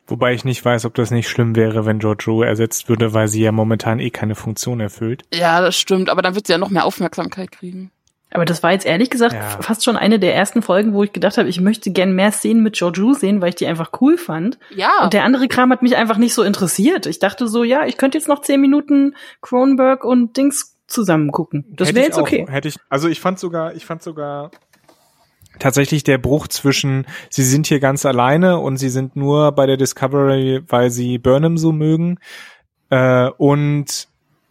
[0.07, 3.43] Wobei ich nicht weiß, ob das nicht schlimm wäre, wenn Giorgio ersetzt würde, weil sie
[3.43, 5.23] ja momentan eh keine Funktion erfüllt.
[5.33, 7.91] Ja, das stimmt, aber dann wird sie ja noch mehr Aufmerksamkeit kriegen.
[8.33, 9.61] Aber das war jetzt ehrlich gesagt Ja.
[9.61, 12.63] fast schon eine der ersten Folgen, wo ich gedacht habe, ich möchte gern mehr Szenen
[12.63, 14.57] mit Georgiou sehen, weil ich die einfach cool fand.
[14.73, 14.89] Ja.
[15.03, 17.05] Und der andere Kram hat mich einfach nicht so interessiert.
[17.07, 21.65] Ich dachte so, ja, ich könnte jetzt noch zehn Minuten Cronenberg und Dings zusammen gucken.
[21.71, 22.45] Das wäre jetzt auch- okay.
[22.49, 24.51] Hätte ich, also ich fand sogar, ich fand sogar
[25.59, 29.77] tatsächlich der Bruch zwischen, sie sind hier ganz alleine und sie sind nur bei der
[29.77, 32.17] Discovery, weil sie Burnham so mögen,
[32.89, 34.07] äh, und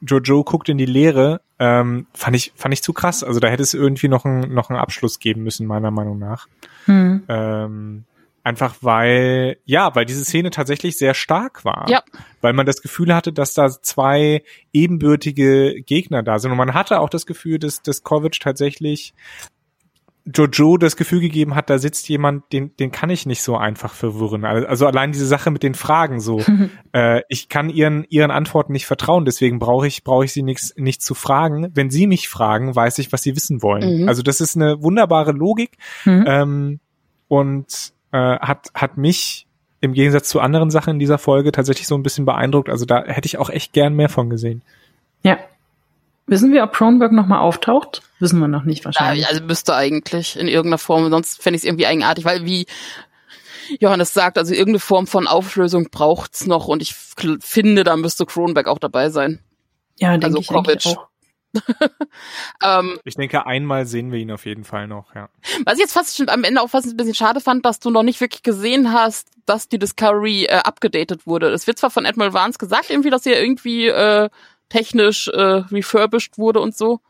[0.06, 3.22] Jojo guckt in die Leere, ähm, fand ich, fand ich zu krass.
[3.22, 6.48] Also da hätte es irgendwie noch einen, noch einen Abschluss geben müssen, meiner Meinung nach.
[6.86, 7.22] Hm.
[7.28, 8.04] Ähm,
[8.42, 11.86] einfach weil, ja, weil diese Szene tatsächlich sehr stark war.
[11.88, 12.02] Ja.
[12.40, 14.42] Weil man das Gefühl hatte, dass da zwei
[14.72, 16.50] ebenbürtige Gegner da sind.
[16.50, 19.12] Und man hatte auch das Gefühl, dass, dass Kovic tatsächlich
[20.26, 23.94] Jojo das Gefühl gegeben hat, da sitzt jemand, den, den kann ich nicht so einfach
[23.94, 24.44] verwirren.
[24.44, 26.42] Also also allein diese Sache mit den Fragen so.
[26.92, 30.74] äh, ich kann ihren, ihren Antworten nicht vertrauen, deswegen brauche ich, brauche ich sie nichts
[30.76, 31.70] nicht zu fragen.
[31.74, 34.02] Wenn sie mich fragen, weiß ich, was sie wissen wollen.
[34.02, 34.08] Mhm.
[34.08, 35.78] Also das ist eine wunderbare Logik.
[36.04, 36.24] Hm.
[36.26, 36.80] Ähm,
[37.28, 39.46] und äh, hat, hat mich
[39.80, 42.68] im Gegensatz zu anderen Sachen in dieser Folge tatsächlich so ein bisschen beeindruckt.
[42.68, 44.62] Also da hätte ich auch echt gern mehr von gesehen.
[45.22, 45.38] Ja.
[46.30, 48.02] Wissen wir, ob Cronenberg nochmal auftaucht?
[48.20, 49.26] Wissen wir noch nicht Ja, wahrscheinlich.
[49.26, 52.66] also müsste eigentlich in irgendeiner Form, sonst fände ich es irgendwie eigenartig, weil wie
[53.80, 58.68] Johannes sagt, also irgendeine Form von Auflösung braucht's noch und ich finde, da müsste Kronberg
[58.68, 59.40] auch dabei sein.
[59.98, 60.86] ja, denke also ich Kovic.
[60.86, 61.08] auch.
[62.62, 65.28] Ähm, Ich denke, einmal sehen wir ihn auf jeden Fall noch, ja.
[65.64, 67.90] was ich jetzt fast schon am Ende auch fast ein bisschen schade fand, dass du
[67.90, 71.48] noch nicht wirklich gesehen hast, dass die Discovery äh, abgedatet wurde.
[71.48, 74.28] Es wird zwar von Admiral Vance gesagt, irgendwie, dass sie irgendwie äh,
[74.70, 77.00] technisch äh, refurbished wurde und so.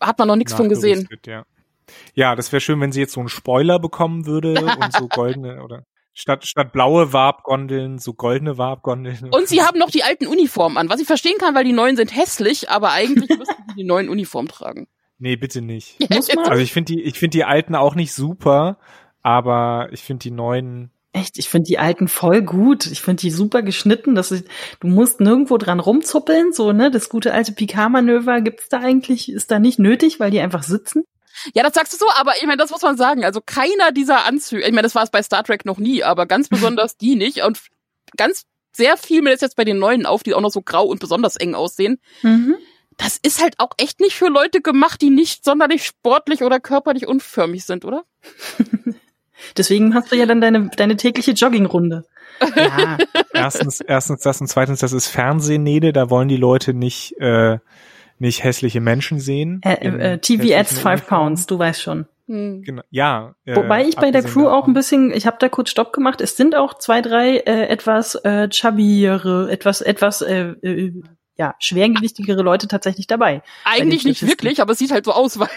[0.00, 1.08] Hat man noch nichts von gesehen.
[1.24, 1.44] Ja.
[2.14, 5.62] Ja, das wäre schön, wenn sie jetzt so einen Spoiler bekommen würde und so goldene
[5.62, 9.30] oder statt statt blaue Warbgondeln so goldene Warbgondeln.
[9.30, 11.96] Und sie haben noch die alten Uniformen an, was ich verstehen kann, weil die neuen
[11.96, 14.88] sind hässlich, aber eigentlich müssten sie die neuen Uniformen tragen.
[15.18, 15.98] Nee, bitte nicht.
[16.10, 16.46] Muss man?
[16.46, 18.78] Also ich finde die ich finde die alten auch nicht super,
[19.22, 22.86] aber ich finde die neuen Echt, ich finde die alten voll gut.
[22.86, 24.14] Ich finde die super geschnitten.
[24.14, 24.46] Das ist,
[24.80, 26.90] du musst nirgendwo dran rumzuppeln, so, ne?
[26.90, 31.04] Das gute alte Picard-Manöver gibt's da eigentlich, ist da nicht nötig, weil die einfach sitzen.
[31.54, 33.24] Ja, das sagst du so, aber ich meine, das muss man sagen.
[33.24, 36.24] Also keiner dieser Anzüge, ich meine, das war es bei Star Trek noch nie, aber
[36.24, 37.42] ganz besonders die nicht.
[37.42, 37.60] Und
[38.16, 40.86] ganz sehr viel mir das jetzt bei den neuen auf, die auch noch so grau
[40.86, 42.00] und besonders eng aussehen.
[42.22, 42.56] Mhm.
[42.96, 47.06] Das ist halt auch echt nicht für Leute gemacht, die nicht sonderlich sportlich oder körperlich
[47.06, 48.04] unförmig sind, oder?
[49.56, 52.04] Deswegen hast du ja dann deine, deine tägliche Joggingrunde.
[52.56, 52.98] Ja,
[53.32, 57.58] erstens erstens das und zweitens das ist Fernsehnede, da wollen die Leute nicht äh,
[58.18, 59.60] nicht hässliche Menschen sehen.
[59.64, 62.06] äh, in äh, TV adds five pounds, du weißt schon.
[62.28, 62.62] Hm.
[62.62, 63.34] Genau, ja.
[63.44, 66.20] äh, Wobei ich bei der Crew auch ein bisschen, ich habe da kurz Stopp gemacht.
[66.20, 70.92] Es sind auch zwei, drei äh, etwas äh, chubbyere, etwas, etwas äh, äh,
[71.36, 73.42] ja schwergewichtigere Leute tatsächlich dabei.
[73.64, 75.48] Eigentlich nicht wirklich, aber es sieht halt so aus, weil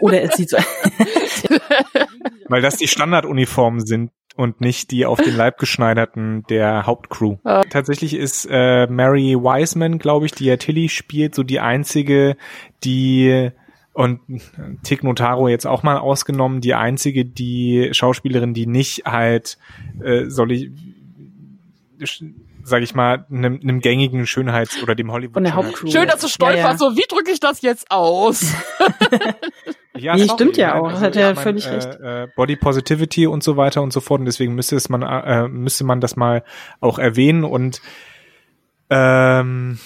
[0.00, 0.56] Oder es sieht so.
[2.48, 7.38] Weil das die Standarduniformen sind und nicht die auf den Leib geschneiderten der Hauptcrew.
[7.44, 7.62] Ja.
[7.62, 12.36] Tatsächlich ist äh, Mary Wiseman, glaube ich, die ja Tilly spielt, so die einzige,
[12.84, 13.50] die
[13.98, 14.20] und
[14.84, 19.58] Tick Notaro jetzt auch mal ausgenommen, die einzige, die Schauspielerin, die nicht halt,
[20.00, 20.70] äh, soll ich,
[22.68, 25.90] sag ich mal, einem, einem gängigen Schönheits- oder dem Hollywood Von der Hauptcrew.
[25.90, 26.76] schön, dass du stolperst, Ja, ja.
[26.78, 28.52] so wie drücke ich das jetzt aus?
[29.96, 31.96] Ja, Nee, sorry, stimmt ja auch, also hat er mein, völlig äh, recht.
[32.00, 35.48] Äh, Body Positivity und so weiter und so fort und deswegen müsste es man äh,
[35.48, 36.44] müsste man das mal
[36.80, 37.82] auch erwähnen und
[38.90, 39.80] ähm,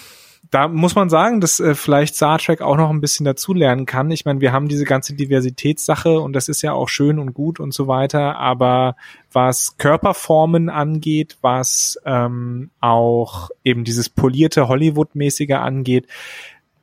[0.53, 4.11] da muss man sagen, dass äh, vielleicht Star Trek auch noch ein bisschen dazulernen kann.
[4.11, 7.59] Ich meine, wir haben diese ganze Diversitätssache und das ist ja auch schön und gut
[7.59, 8.95] und so weiter, aber
[9.31, 16.05] was Körperformen angeht, was ähm, auch eben dieses polierte Hollywood-mäßige angeht,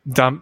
[0.04, 0.32] da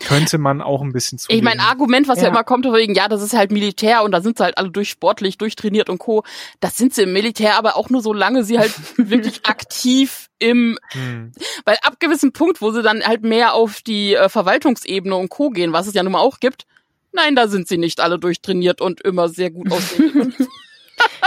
[0.00, 1.30] könnte man auch ein bisschen zu.
[1.30, 2.24] Ich mein Argument, was ja.
[2.24, 2.30] Ja.
[2.30, 5.38] immer kommt, wegen, ja, das ist halt Militär und da sind sie halt alle durchsportlich,
[5.38, 6.24] durchtrainiert und Co.
[6.60, 11.32] Das sind sie im Militär, aber auch nur solange sie halt wirklich aktiv im, Hm.
[11.64, 15.50] weil ab gewissem Punkt, wo sie dann halt mehr auf die äh, Verwaltungsebene und Co.
[15.50, 16.66] gehen, was es ja nun mal auch gibt,
[17.12, 20.34] nein, da sind sie nicht alle durchtrainiert und immer sehr gut aussehen.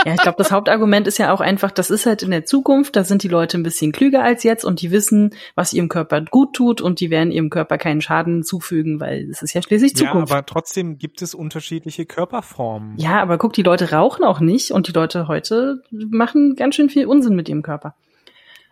[0.04, 2.96] Ja, ich glaube, das Hauptargument ist ja auch einfach, das ist halt in der Zukunft,
[2.96, 6.22] da sind die Leute ein bisschen klüger als jetzt und die wissen, was ihrem Körper
[6.22, 9.92] gut tut und die werden ihrem Körper keinen Schaden zufügen, weil es ist ja schließlich
[9.92, 10.32] Ja, Zukunft.
[10.32, 12.96] aber trotzdem gibt es unterschiedliche Körperformen.
[12.98, 16.88] Ja, aber guck, die Leute rauchen auch nicht und die Leute heute machen ganz schön
[16.90, 17.94] viel Unsinn mit ihrem Körper.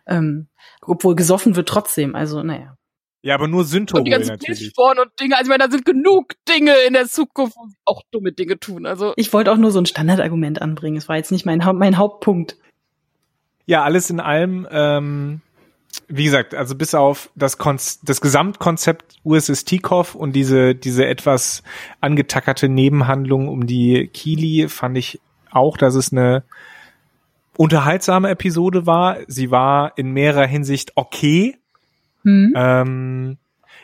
[0.07, 0.49] Ähm,
[0.83, 2.77] obwohl gesoffen wird trotzdem, also naja.
[3.23, 4.61] Ja, aber nur und die ganzen natürlich.
[4.61, 7.77] Pilzsporn und Dinge, also ich meine, da sind genug Dinge in der Zukunft, wo sie
[7.85, 9.13] auch dumme Dinge tun, also.
[9.17, 10.97] Ich wollte auch nur so ein Standardargument anbringen.
[10.97, 12.57] Es war jetzt nicht mein, Haupt, mein Hauptpunkt.
[13.67, 15.43] Ja, alles in allem, ähm,
[16.09, 21.63] wie gesagt, also bis auf das, Konz das Gesamtkonzept USS Tikov und diese, diese etwas
[22.01, 26.43] angetackerte Nebenhandlung um die Kili fand ich auch, dass es eine
[27.59, 29.19] unterhaltsame Episode war.
[29.27, 31.60] Sie war in mehrerer Hinsicht okay.
[32.23, 32.53] Hm?
[32.57, 33.39] Ähm,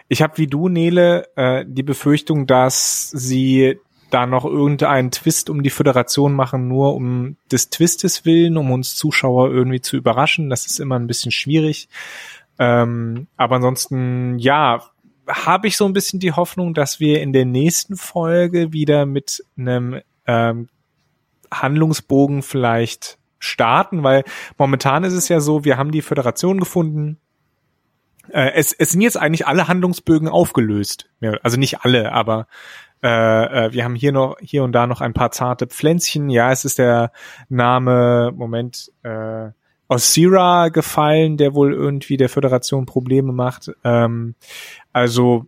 [0.09, 3.79] ich habe wie du, Nele, äh, die Befürchtung, dass sie
[4.11, 8.97] da noch irgendeinen Twist um die Föderation machen, nur um des Twistes willen, um uns
[8.97, 10.49] Zuschauer irgendwie zu überraschen.
[10.49, 11.89] Das ist immer ein bisschen schwierig.
[12.59, 14.81] Ähm, aber ansonsten, ja,
[15.29, 19.45] habe ich so ein bisschen die Hoffnung, dass wir in der nächsten Folge wieder mit
[19.59, 20.69] einem ähm,
[21.51, 24.25] Handlungsbogen vielleicht starten, weil
[24.57, 27.19] momentan ist es ja so, wir haben die Föderation gefunden,
[28.31, 31.09] äh, es, es sind jetzt eigentlich alle Handlungsbögen aufgelöst.
[31.43, 32.47] Also nicht alle, aber
[33.03, 36.31] äh, äh, wir haben hier noch hier und da noch ein paar zarte Pflänzchen.
[36.31, 37.13] Ja, es ist der
[37.49, 39.51] Name, Moment, äh,
[39.89, 43.71] Osira gefallen, der wohl irgendwie der Föderation Probleme macht.
[43.85, 44.35] Ähm,
[44.93, 45.47] also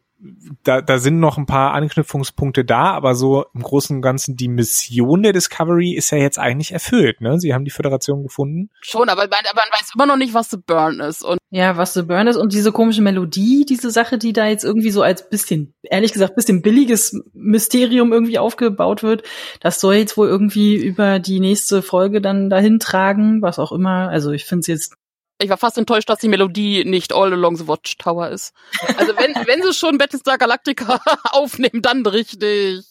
[0.65, 4.49] da, da sind noch ein paar Anknüpfungspunkte da, aber so im Großen und Ganzen die
[4.49, 7.21] Mission der Discovery ist ja jetzt eigentlich erfüllt.
[7.21, 7.39] Ne?
[7.39, 8.71] Sie haben die Föderation gefunden.
[8.81, 11.23] Schon, aber man, aber man weiß immer noch nicht, was The Burn ist.
[11.23, 14.65] Und Ja, was The Burn ist und diese komische Melodie, diese Sache, die da jetzt
[14.65, 19.23] irgendwie so als bisschen, ehrlich gesagt, bisschen billiges Mysterium irgendwie aufgebaut wird,
[19.61, 24.09] das soll jetzt wohl irgendwie über die nächste Folge dann dahin tragen, was auch immer.
[24.09, 24.95] Also ich finde es jetzt
[25.41, 28.53] ich war fast enttäuscht, dass die Melodie nicht All Along the Watchtower ist.
[28.97, 32.85] Also wenn, wenn sie schon Battlestar Galactica aufnehmen, dann richtig.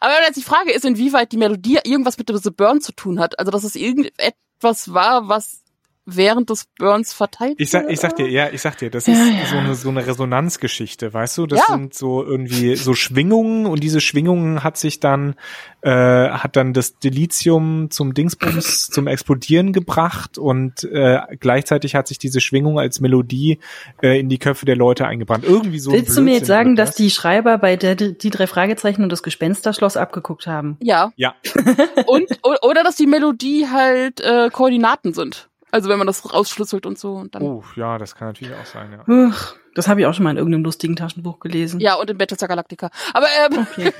[0.00, 3.38] Aber jetzt die Frage ist, inwieweit die Melodie irgendwas mit The Burn zu tun hat.
[3.38, 5.63] Also dass es irgendetwas war, was
[6.06, 9.16] während des Burns verteilt Ich sag, ich sag dir, ja, ich sag dir, das ist
[9.18, 9.46] Ja, ja.
[9.46, 11.46] so eine so eine Resonanzgeschichte, weißt du?
[11.46, 11.74] Das Ja.
[11.74, 15.34] sind so irgendwie so Schwingungen und diese Schwingungen hat sich dann
[15.82, 22.18] äh, hat dann das Dilithium zum Dingsbums zum Explodieren gebracht und äh, gleichzeitig hat sich
[22.18, 23.58] diese Schwingung als Melodie
[24.02, 25.44] äh, in die Köpfe der Leute eingebrannt.
[25.44, 25.92] Irgendwie so.
[25.92, 29.10] Willst du mir jetzt sagen, wird dass die Schreiber bei der, die drei Fragezeichen und
[29.10, 30.76] das Gespensterschloss abgeguckt haben?
[30.80, 31.12] Ja.
[31.16, 31.34] Ja,
[32.06, 32.26] Und
[32.62, 35.48] oder dass die Melodie halt äh, Koordinaten sind.
[35.74, 37.42] Also wenn man das rausschlüsselt und so und dann.
[37.42, 39.12] oh, ja, das kann natürlich auch sein, ja.
[39.12, 41.80] Uch, das habe ich auch schon mal in irgendeinem lustigen Taschenbuch gelesen.
[41.80, 42.90] Ja, und in Battlestar Galactica.
[43.12, 43.92] Aber ähm, Okay.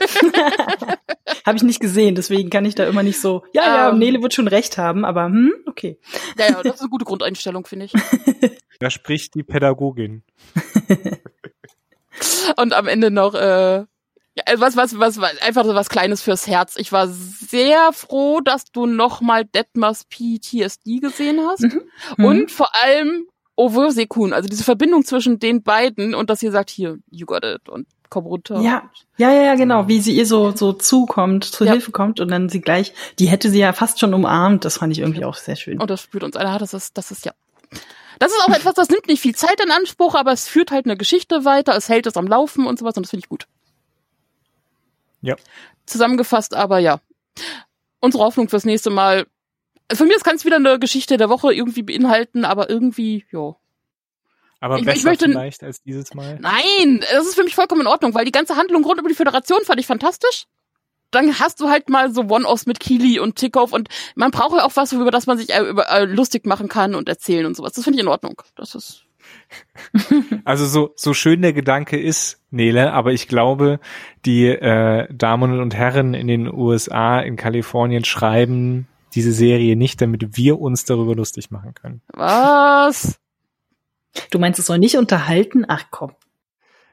[1.44, 3.98] habe ich nicht gesehen, deswegen kann ich da immer nicht so, ja, ja, Ähm.
[3.98, 5.98] Nele wird schon recht haben, aber hm, okay.
[6.38, 7.92] ja, ja, das ist eine gute Grundeinstellung, finde ich.
[8.78, 10.22] Da spricht die Pädagogin.
[12.56, 13.84] Und am Ende noch äh,
[14.36, 16.74] ja, also was, was, was, was, einfach so was Kleines fürs Herz.
[16.76, 21.62] Ich war sehr froh, dass du nochmal Detmers PTSD gesehen hast.
[21.62, 22.24] Mhm.
[22.24, 23.26] Und vor allem
[23.56, 27.68] Ovosekun, also diese Verbindung zwischen den beiden und dass ihr sagt, hier, you got it
[27.68, 28.60] und komm runter.
[28.60, 31.72] Ja, ja, ja, ja, genau, wie sie ihr so, so zukommt, zur Ja.
[31.74, 34.92] Hilfe kommt und dann sie gleich, die hätte sie ja fast schon umarmt, das fand
[34.92, 35.80] ich irgendwie auch sehr schön.
[35.80, 36.58] Und das spürt uns einer.
[36.58, 37.32] Das ist, das ist ja.
[38.18, 40.86] Das ist auch etwas, das nimmt nicht viel Zeit in Anspruch, aber es führt halt
[40.86, 43.46] eine Geschichte weiter, es hält es am Laufen und sowas und das finde ich gut.
[45.24, 45.36] Ja.
[45.86, 47.00] Zusammengefasst aber ja.
[48.00, 49.26] Unsere Hoffnung fürs nächste Mal.
[49.92, 53.54] Von mir aus kann es wieder eine Geschichte der Woche irgendwie beinhalten, aber irgendwie, ja.
[54.60, 56.38] Aber Ich- ich besser möchte- vielleicht als dieses Mal.
[56.40, 59.14] Nein, das ist für mich vollkommen in Ordnung, weil die ganze Handlung rund um die
[59.14, 60.44] Föderation fand ich fantastisch.
[61.10, 64.64] Dann hast du halt mal so One-Offs mit Keely und Tickhoff und man braucht ja
[64.64, 67.56] auch was, über das man sich äh, über, äh, lustig machen kann und erzählen und
[67.56, 67.72] sowas.
[67.74, 68.40] Das finde ich in Ordnung.
[68.56, 69.04] Das ist
[70.44, 73.80] Also so, so schön der Gedanke ist, Nele, aber ich glaube,
[74.24, 80.36] die äh, Damen und Herren in den USA, in Kalifornien schreiben diese Serie nicht, damit
[80.36, 82.02] wir uns darüber lustig machen können.
[82.08, 83.18] was?
[84.30, 85.64] Du meinst, es soll nicht unterhalten?
[85.66, 86.12] Ach komm.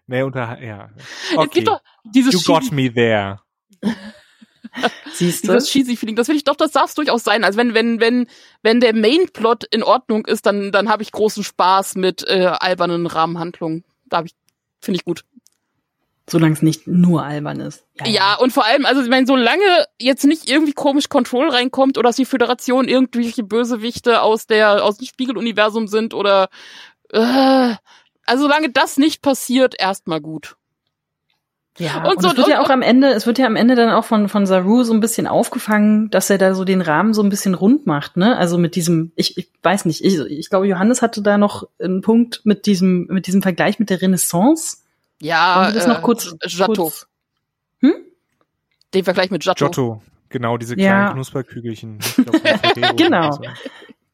[0.08, 0.90] Nee, unter, ja.
[0.98, 1.50] Es Okay.
[1.54, 3.40] gibt doch dieses You got me there.
[5.14, 5.54] Siehst du?
[5.54, 6.16] dieses cheesy Feeling.
[6.16, 7.44] Das finde ich doch, das darf es durchaus sein.
[7.44, 8.28] Also wenn wenn wenn
[8.62, 13.08] wenn der Mainplot in Ordnung ist, dann dann habe ich großen Spaß mit äh, albernen
[13.08, 13.84] Rahmenhandlungen.
[14.06, 14.36] Da habe ich
[14.82, 15.24] finde ich gut.
[16.30, 17.84] Solange es nicht nur albern ist.
[18.06, 22.10] Ja, und vor allem, also ich meine, solange jetzt nicht irgendwie komisch Control reinkommt oder
[22.10, 26.50] dass die Föderation irgendwelche Bösewichte aus der aus dem Spiegeluniversum sind oder
[27.12, 27.76] äh,
[28.26, 30.56] also solange das nicht passiert, erstmal gut.
[31.78, 33.56] Ja, Und und, so- es wird ja und- auch am Ende, es wird ja am
[33.56, 36.82] Ende dann auch von, von Saru so ein bisschen aufgefangen, dass er da so den
[36.82, 38.38] Rahmen so ein bisschen rund macht, ne?
[38.38, 42.02] Also mit diesem, ich, ich weiß nicht, ich, ich glaube, Johannes hatte da noch einen
[42.02, 44.78] Punkt mit diesem, mit diesem Vergleich mit der Renaissance.
[45.22, 46.74] Ja, das noch kurz, Giotto.
[46.84, 47.08] kurz
[47.80, 47.94] hm?
[48.94, 49.66] Den Vergleich mit Giotto.
[49.66, 50.92] Giotto, genau, diese Ja.
[51.04, 52.00] kleinen Knusperkügelchen.
[52.02, 52.36] Ich glaub,
[52.98, 53.32] Genau.
[53.32, 53.42] so.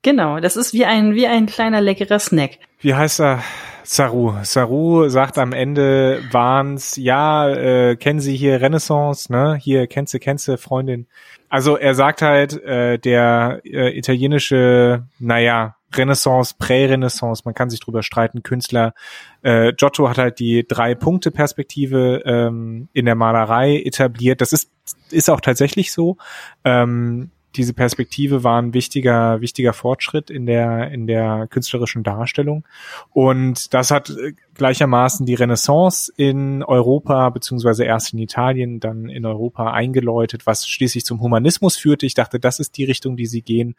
[0.03, 2.59] Genau, das ist wie ein, wie ein kleiner leckerer Snack.
[2.79, 3.43] Wie heißt er?
[3.83, 4.33] Saru.
[4.43, 9.55] Saru sagt am Ende, waren's, ja, äh, kennen Sie hier Renaissance, ne?
[9.55, 11.07] Hier, kennst du, kennst du, Freundin.
[11.47, 18.03] Also er sagt halt, äh, der äh, italienische, naja, Renaissance, Prä-Renaissance, man kann sich drüber
[18.03, 18.93] streiten, Künstler.
[19.41, 24.41] Äh, Giotto hat halt die Drei-Punkte-Perspektive ähm, in der Malerei etabliert.
[24.41, 24.69] Das ist,
[25.11, 26.17] ist auch tatsächlich so.
[26.65, 32.65] Ähm, diese Perspektive war ein wichtiger, wichtiger Fortschritt in der, in der künstlerischen Darstellung.
[33.13, 39.25] Und das hat äh, gleichermaßen die Renaissance in Europa, beziehungsweise erst in Italien, dann in
[39.25, 42.05] Europa eingeläutet, was schließlich zum Humanismus führte.
[42.05, 43.75] Ich dachte, das ist die Richtung, die sie gehen.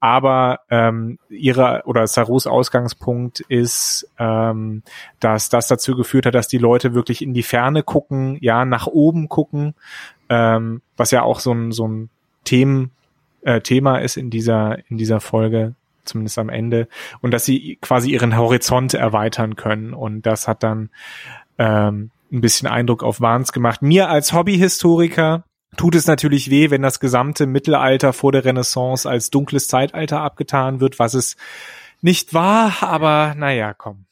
[0.00, 4.82] Aber ähm, ihre oder Sarus Ausgangspunkt ist, ähm,
[5.20, 8.86] dass das dazu geführt hat, dass die Leute wirklich in die Ferne gucken, ja, nach
[8.86, 9.74] oben gucken,
[10.28, 12.10] ähm, was ja auch so ein, so ein
[12.44, 12.90] Themen,
[13.42, 15.74] äh, Thema ist in dieser, in dieser Folge,
[16.04, 16.88] zumindest am Ende,
[17.20, 19.94] und dass sie quasi ihren Horizont erweitern können.
[19.94, 20.90] Und das hat dann
[21.58, 23.82] ähm, ein bisschen Eindruck auf Wahns gemacht.
[23.82, 25.44] Mir als Hobbyhistoriker
[25.76, 30.80] tut es natürlich weh, wenn das gesamte Mittelalter vor der Renaissance als dunkles Zeitalter abgetan
[30.80, 31.36] wird, was es
[32.00, 34.06] nicht war, aber naja, komm.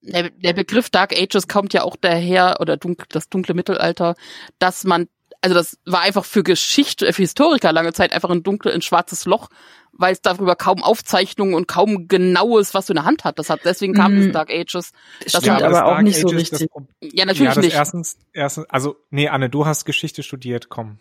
[0.00, 4.16] Der, der Begriff Dark Ages kommt ja auch daher, oder dunkel, das dunkle Mittelalter,
[4.58, 5.06] dass man,
[5.40, 9.24] also das war einfach für Geschichte, für Historiker lange Zeit einfach ein dunkel, ein schwarzes
[9.26, 9.48] Loch,
[9.92, 13.38] weil es darüber kaum Aufzeichnungen und kaum genaues, was du in der Hand hat.
[13.38, 14.16] Das hat, deswegen kam Mhm.
[14.16, 14.92] dieses Dark Ages.
[15.22, 16.70] Das Stimmt sind aber das auch Dark nicht so Ages, das richtig.
[16.70, 17.74] Pro- Ja, natürlich ja, das nicht.
[17.74, 20.98] Erstens, erstens, also, nee, Anne, du hast Geschichte studiert, komm.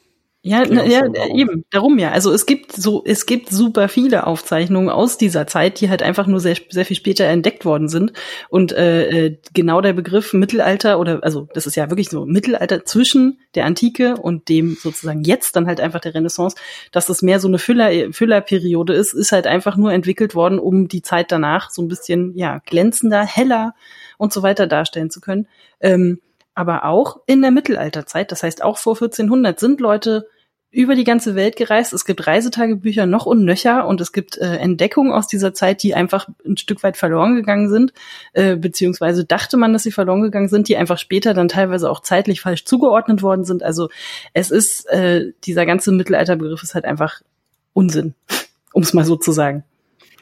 [0.48, 1.02] Ja, na, ja,
[1.34, 2.12] eben, darum ja.
[2.12, 6.28] Also es gibt so, es gibt super viele Aufzeichnungen aus dieser Zeit, die halt einfach
[6.28, 8.14] nur sehr, sehr viel später entdeckt worden sind.
[8.50, 12.86] Und äh, äh, genau der Begriff Mittelalter oder also das ist ja wirklich so Mittelalter
[12.86, 16.56] zwischen der Antike und dem sozusagen jetzt dann halt einfach der Renaissance,
[16.91, 20.88] dass das mehr so eine Füller, Füllerperiode ist, ist halt einfach nur entwickelt worden, um
[20.88, 23.74] die Zeit danach so ein bisschen ja glänzender, heller
[24.20, 25.48] und so weiter darstellen zu können.
[25.82, 26.20] Ähm,
[26.54, 30.28] aber auch in der Mittelalterzeit, das heißt auch vor 1400 sind Leute
[30.72, 31.93] über die ganze Welt gereist.
[31.93, 35.95] Es gibt Reisetagebücher noch und nöcher und es gibt äh, Entdeckungen aus dieser Zeit, die
[35.95, 37.93] einfach ein Stück weit verloren gegangen sind,
[38.34, 42.01] äh, beziehungsweise dachte man, dass sie verloren gegangen sind, die einfach später dann teilweise auch
[42.01, 43.63] zeitlich falsch zugeordnet worden sind.
[43.63, 43.89] Also
[44.34, 47.22] es ist, äh, dieser ganze Mittelalterbegriff ist halt einfach
[47.74, 48.13] Unsinn,
[48.74, 49.63] um es mal so zu sagen.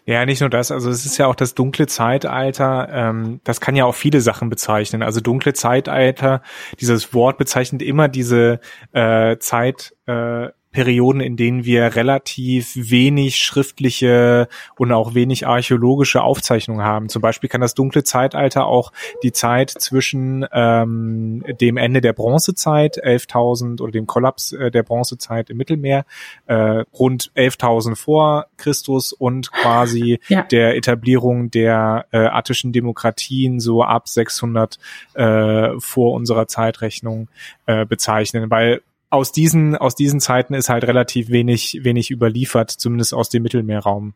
[0.05, 3.75] Ja, nicht nur das, also es ist ja auch das dunkle Zeitalter, ähm, das kann
[3.75, 5.01] ja auch viele Sachen bezeichnen.
[5.01, 6.41] Also dunkle Zeitalter,
[6.81, 8.59] dieses Wort bezeichnet immer diese
[8.91, 16.83] äh, Zeit, äh, Perioden, in denen wir relativ wenig schriftliche und auch wenig archäologische Aufzeichnungen
[16.83, 17.07] haben.
[17.07, 18.91] Zum Beispiel kann das dunkle Zeitalter auch
[19.23, 25.49] die Zeit zwischen ähm, dem Ende der Bronzezeit, 11.000 oder dem Kollaps äh, der Bronzezeit
[25.49, 26.05] im Mittelmeer,
[26.47, 30.41] äh, rund 11.000 vor Christus und quasi ja.
[30.41, 34.79] der Etablierung der äh, attischen Demokratien so ab 600
[35.13, 37.29] äh, vor unserer Zeitrechnung
[37.67, 38.81] äh, bezeichnen, weil
[39.13, 44.15] aus diesen, aus diesen Zeiten ist halt relativ wenig, wenig überliefert, zumindest aus dem Mittelmeerraum,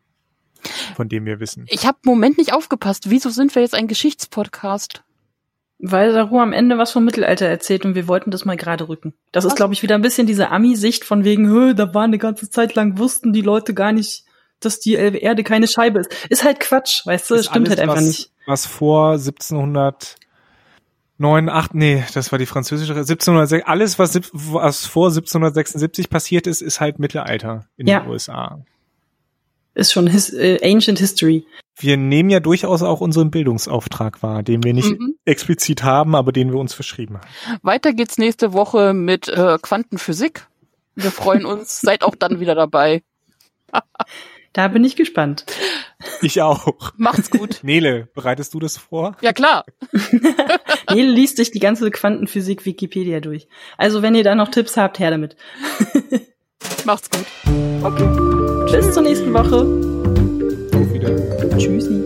[0.96, 1.66] von dem wir wissen.
[1.68, 3.08] Ich habe Moment nicht aufgepasst.
[3.08, 5.04] Wieso sind wir jetzt ein Geschichtspodcast?
[5.78, 9.14] Weil Saru am Ende was vom Mittelalter erzählt und wir wollten das mal gerade rücken.
[9.30, 9.52] Das was?
[9.52, 12.74] ist, glaube ich, wieder ein bisschen diese Ami-Sicht von wegen, da war eine ganze Zeit
[12.74, 14.24] lang, wussten die Leute gar nicht,
[14.58, 16.12] dass die Erde keine Scheibe ist.
[16.28, 18.32] Ist halt Quatsch, weißt du, ist stimmt alles, halt einfach was, nicht.
[18.46, 20.16] Was vor 1700
[21.18, 26.62] 9, 8, nee, das war die französische, 1706, alles, was, was vor 1776 passiert ist,
[26.62, 28.00] ist halt Mittelalter in ja.
[28.00, 28.64] den USA.
[29.74, 31.44] Ist schon his, äh, Ancient History.
[31.76, 35.14] Wir nehmen ja durchaus auch unseren Bildungsauftrag wahr, den wir nicht mhm.
[35.24, 37.58] explizit haben, aber den wir uns verschrieben haben.
[37.62, 40.46] Weiter geht's nächste Woche mit äh, Quantenphysik.
[40.94, 43.02] Wir freuen uns, seid auch dann wieder dabei.
[44.52, 45.44] Da bin ich gespannt.
[46.22, 46.92] Ich auch.
[46.96, 47.60] Macht's gut.
[47.62, 49.16] Nele, bereitest du das vor?
[49.20, 49.64] Ja, klar.
[50.90, 53.48] Nele liest sich die ganze Quantenphysik Wikipedia durch.
[53.76, 55.36] Also, wenn ihr da noch Tipps habt, her damit.
[56.84, 57.26] Macht's gut.
[57.82, 58.72] Okay.
[58.72, 59.58] Bis zur nächsten Woche.
[60.76, 61.58] Auf wieder.
[61.58, 62.04] Tschüssi.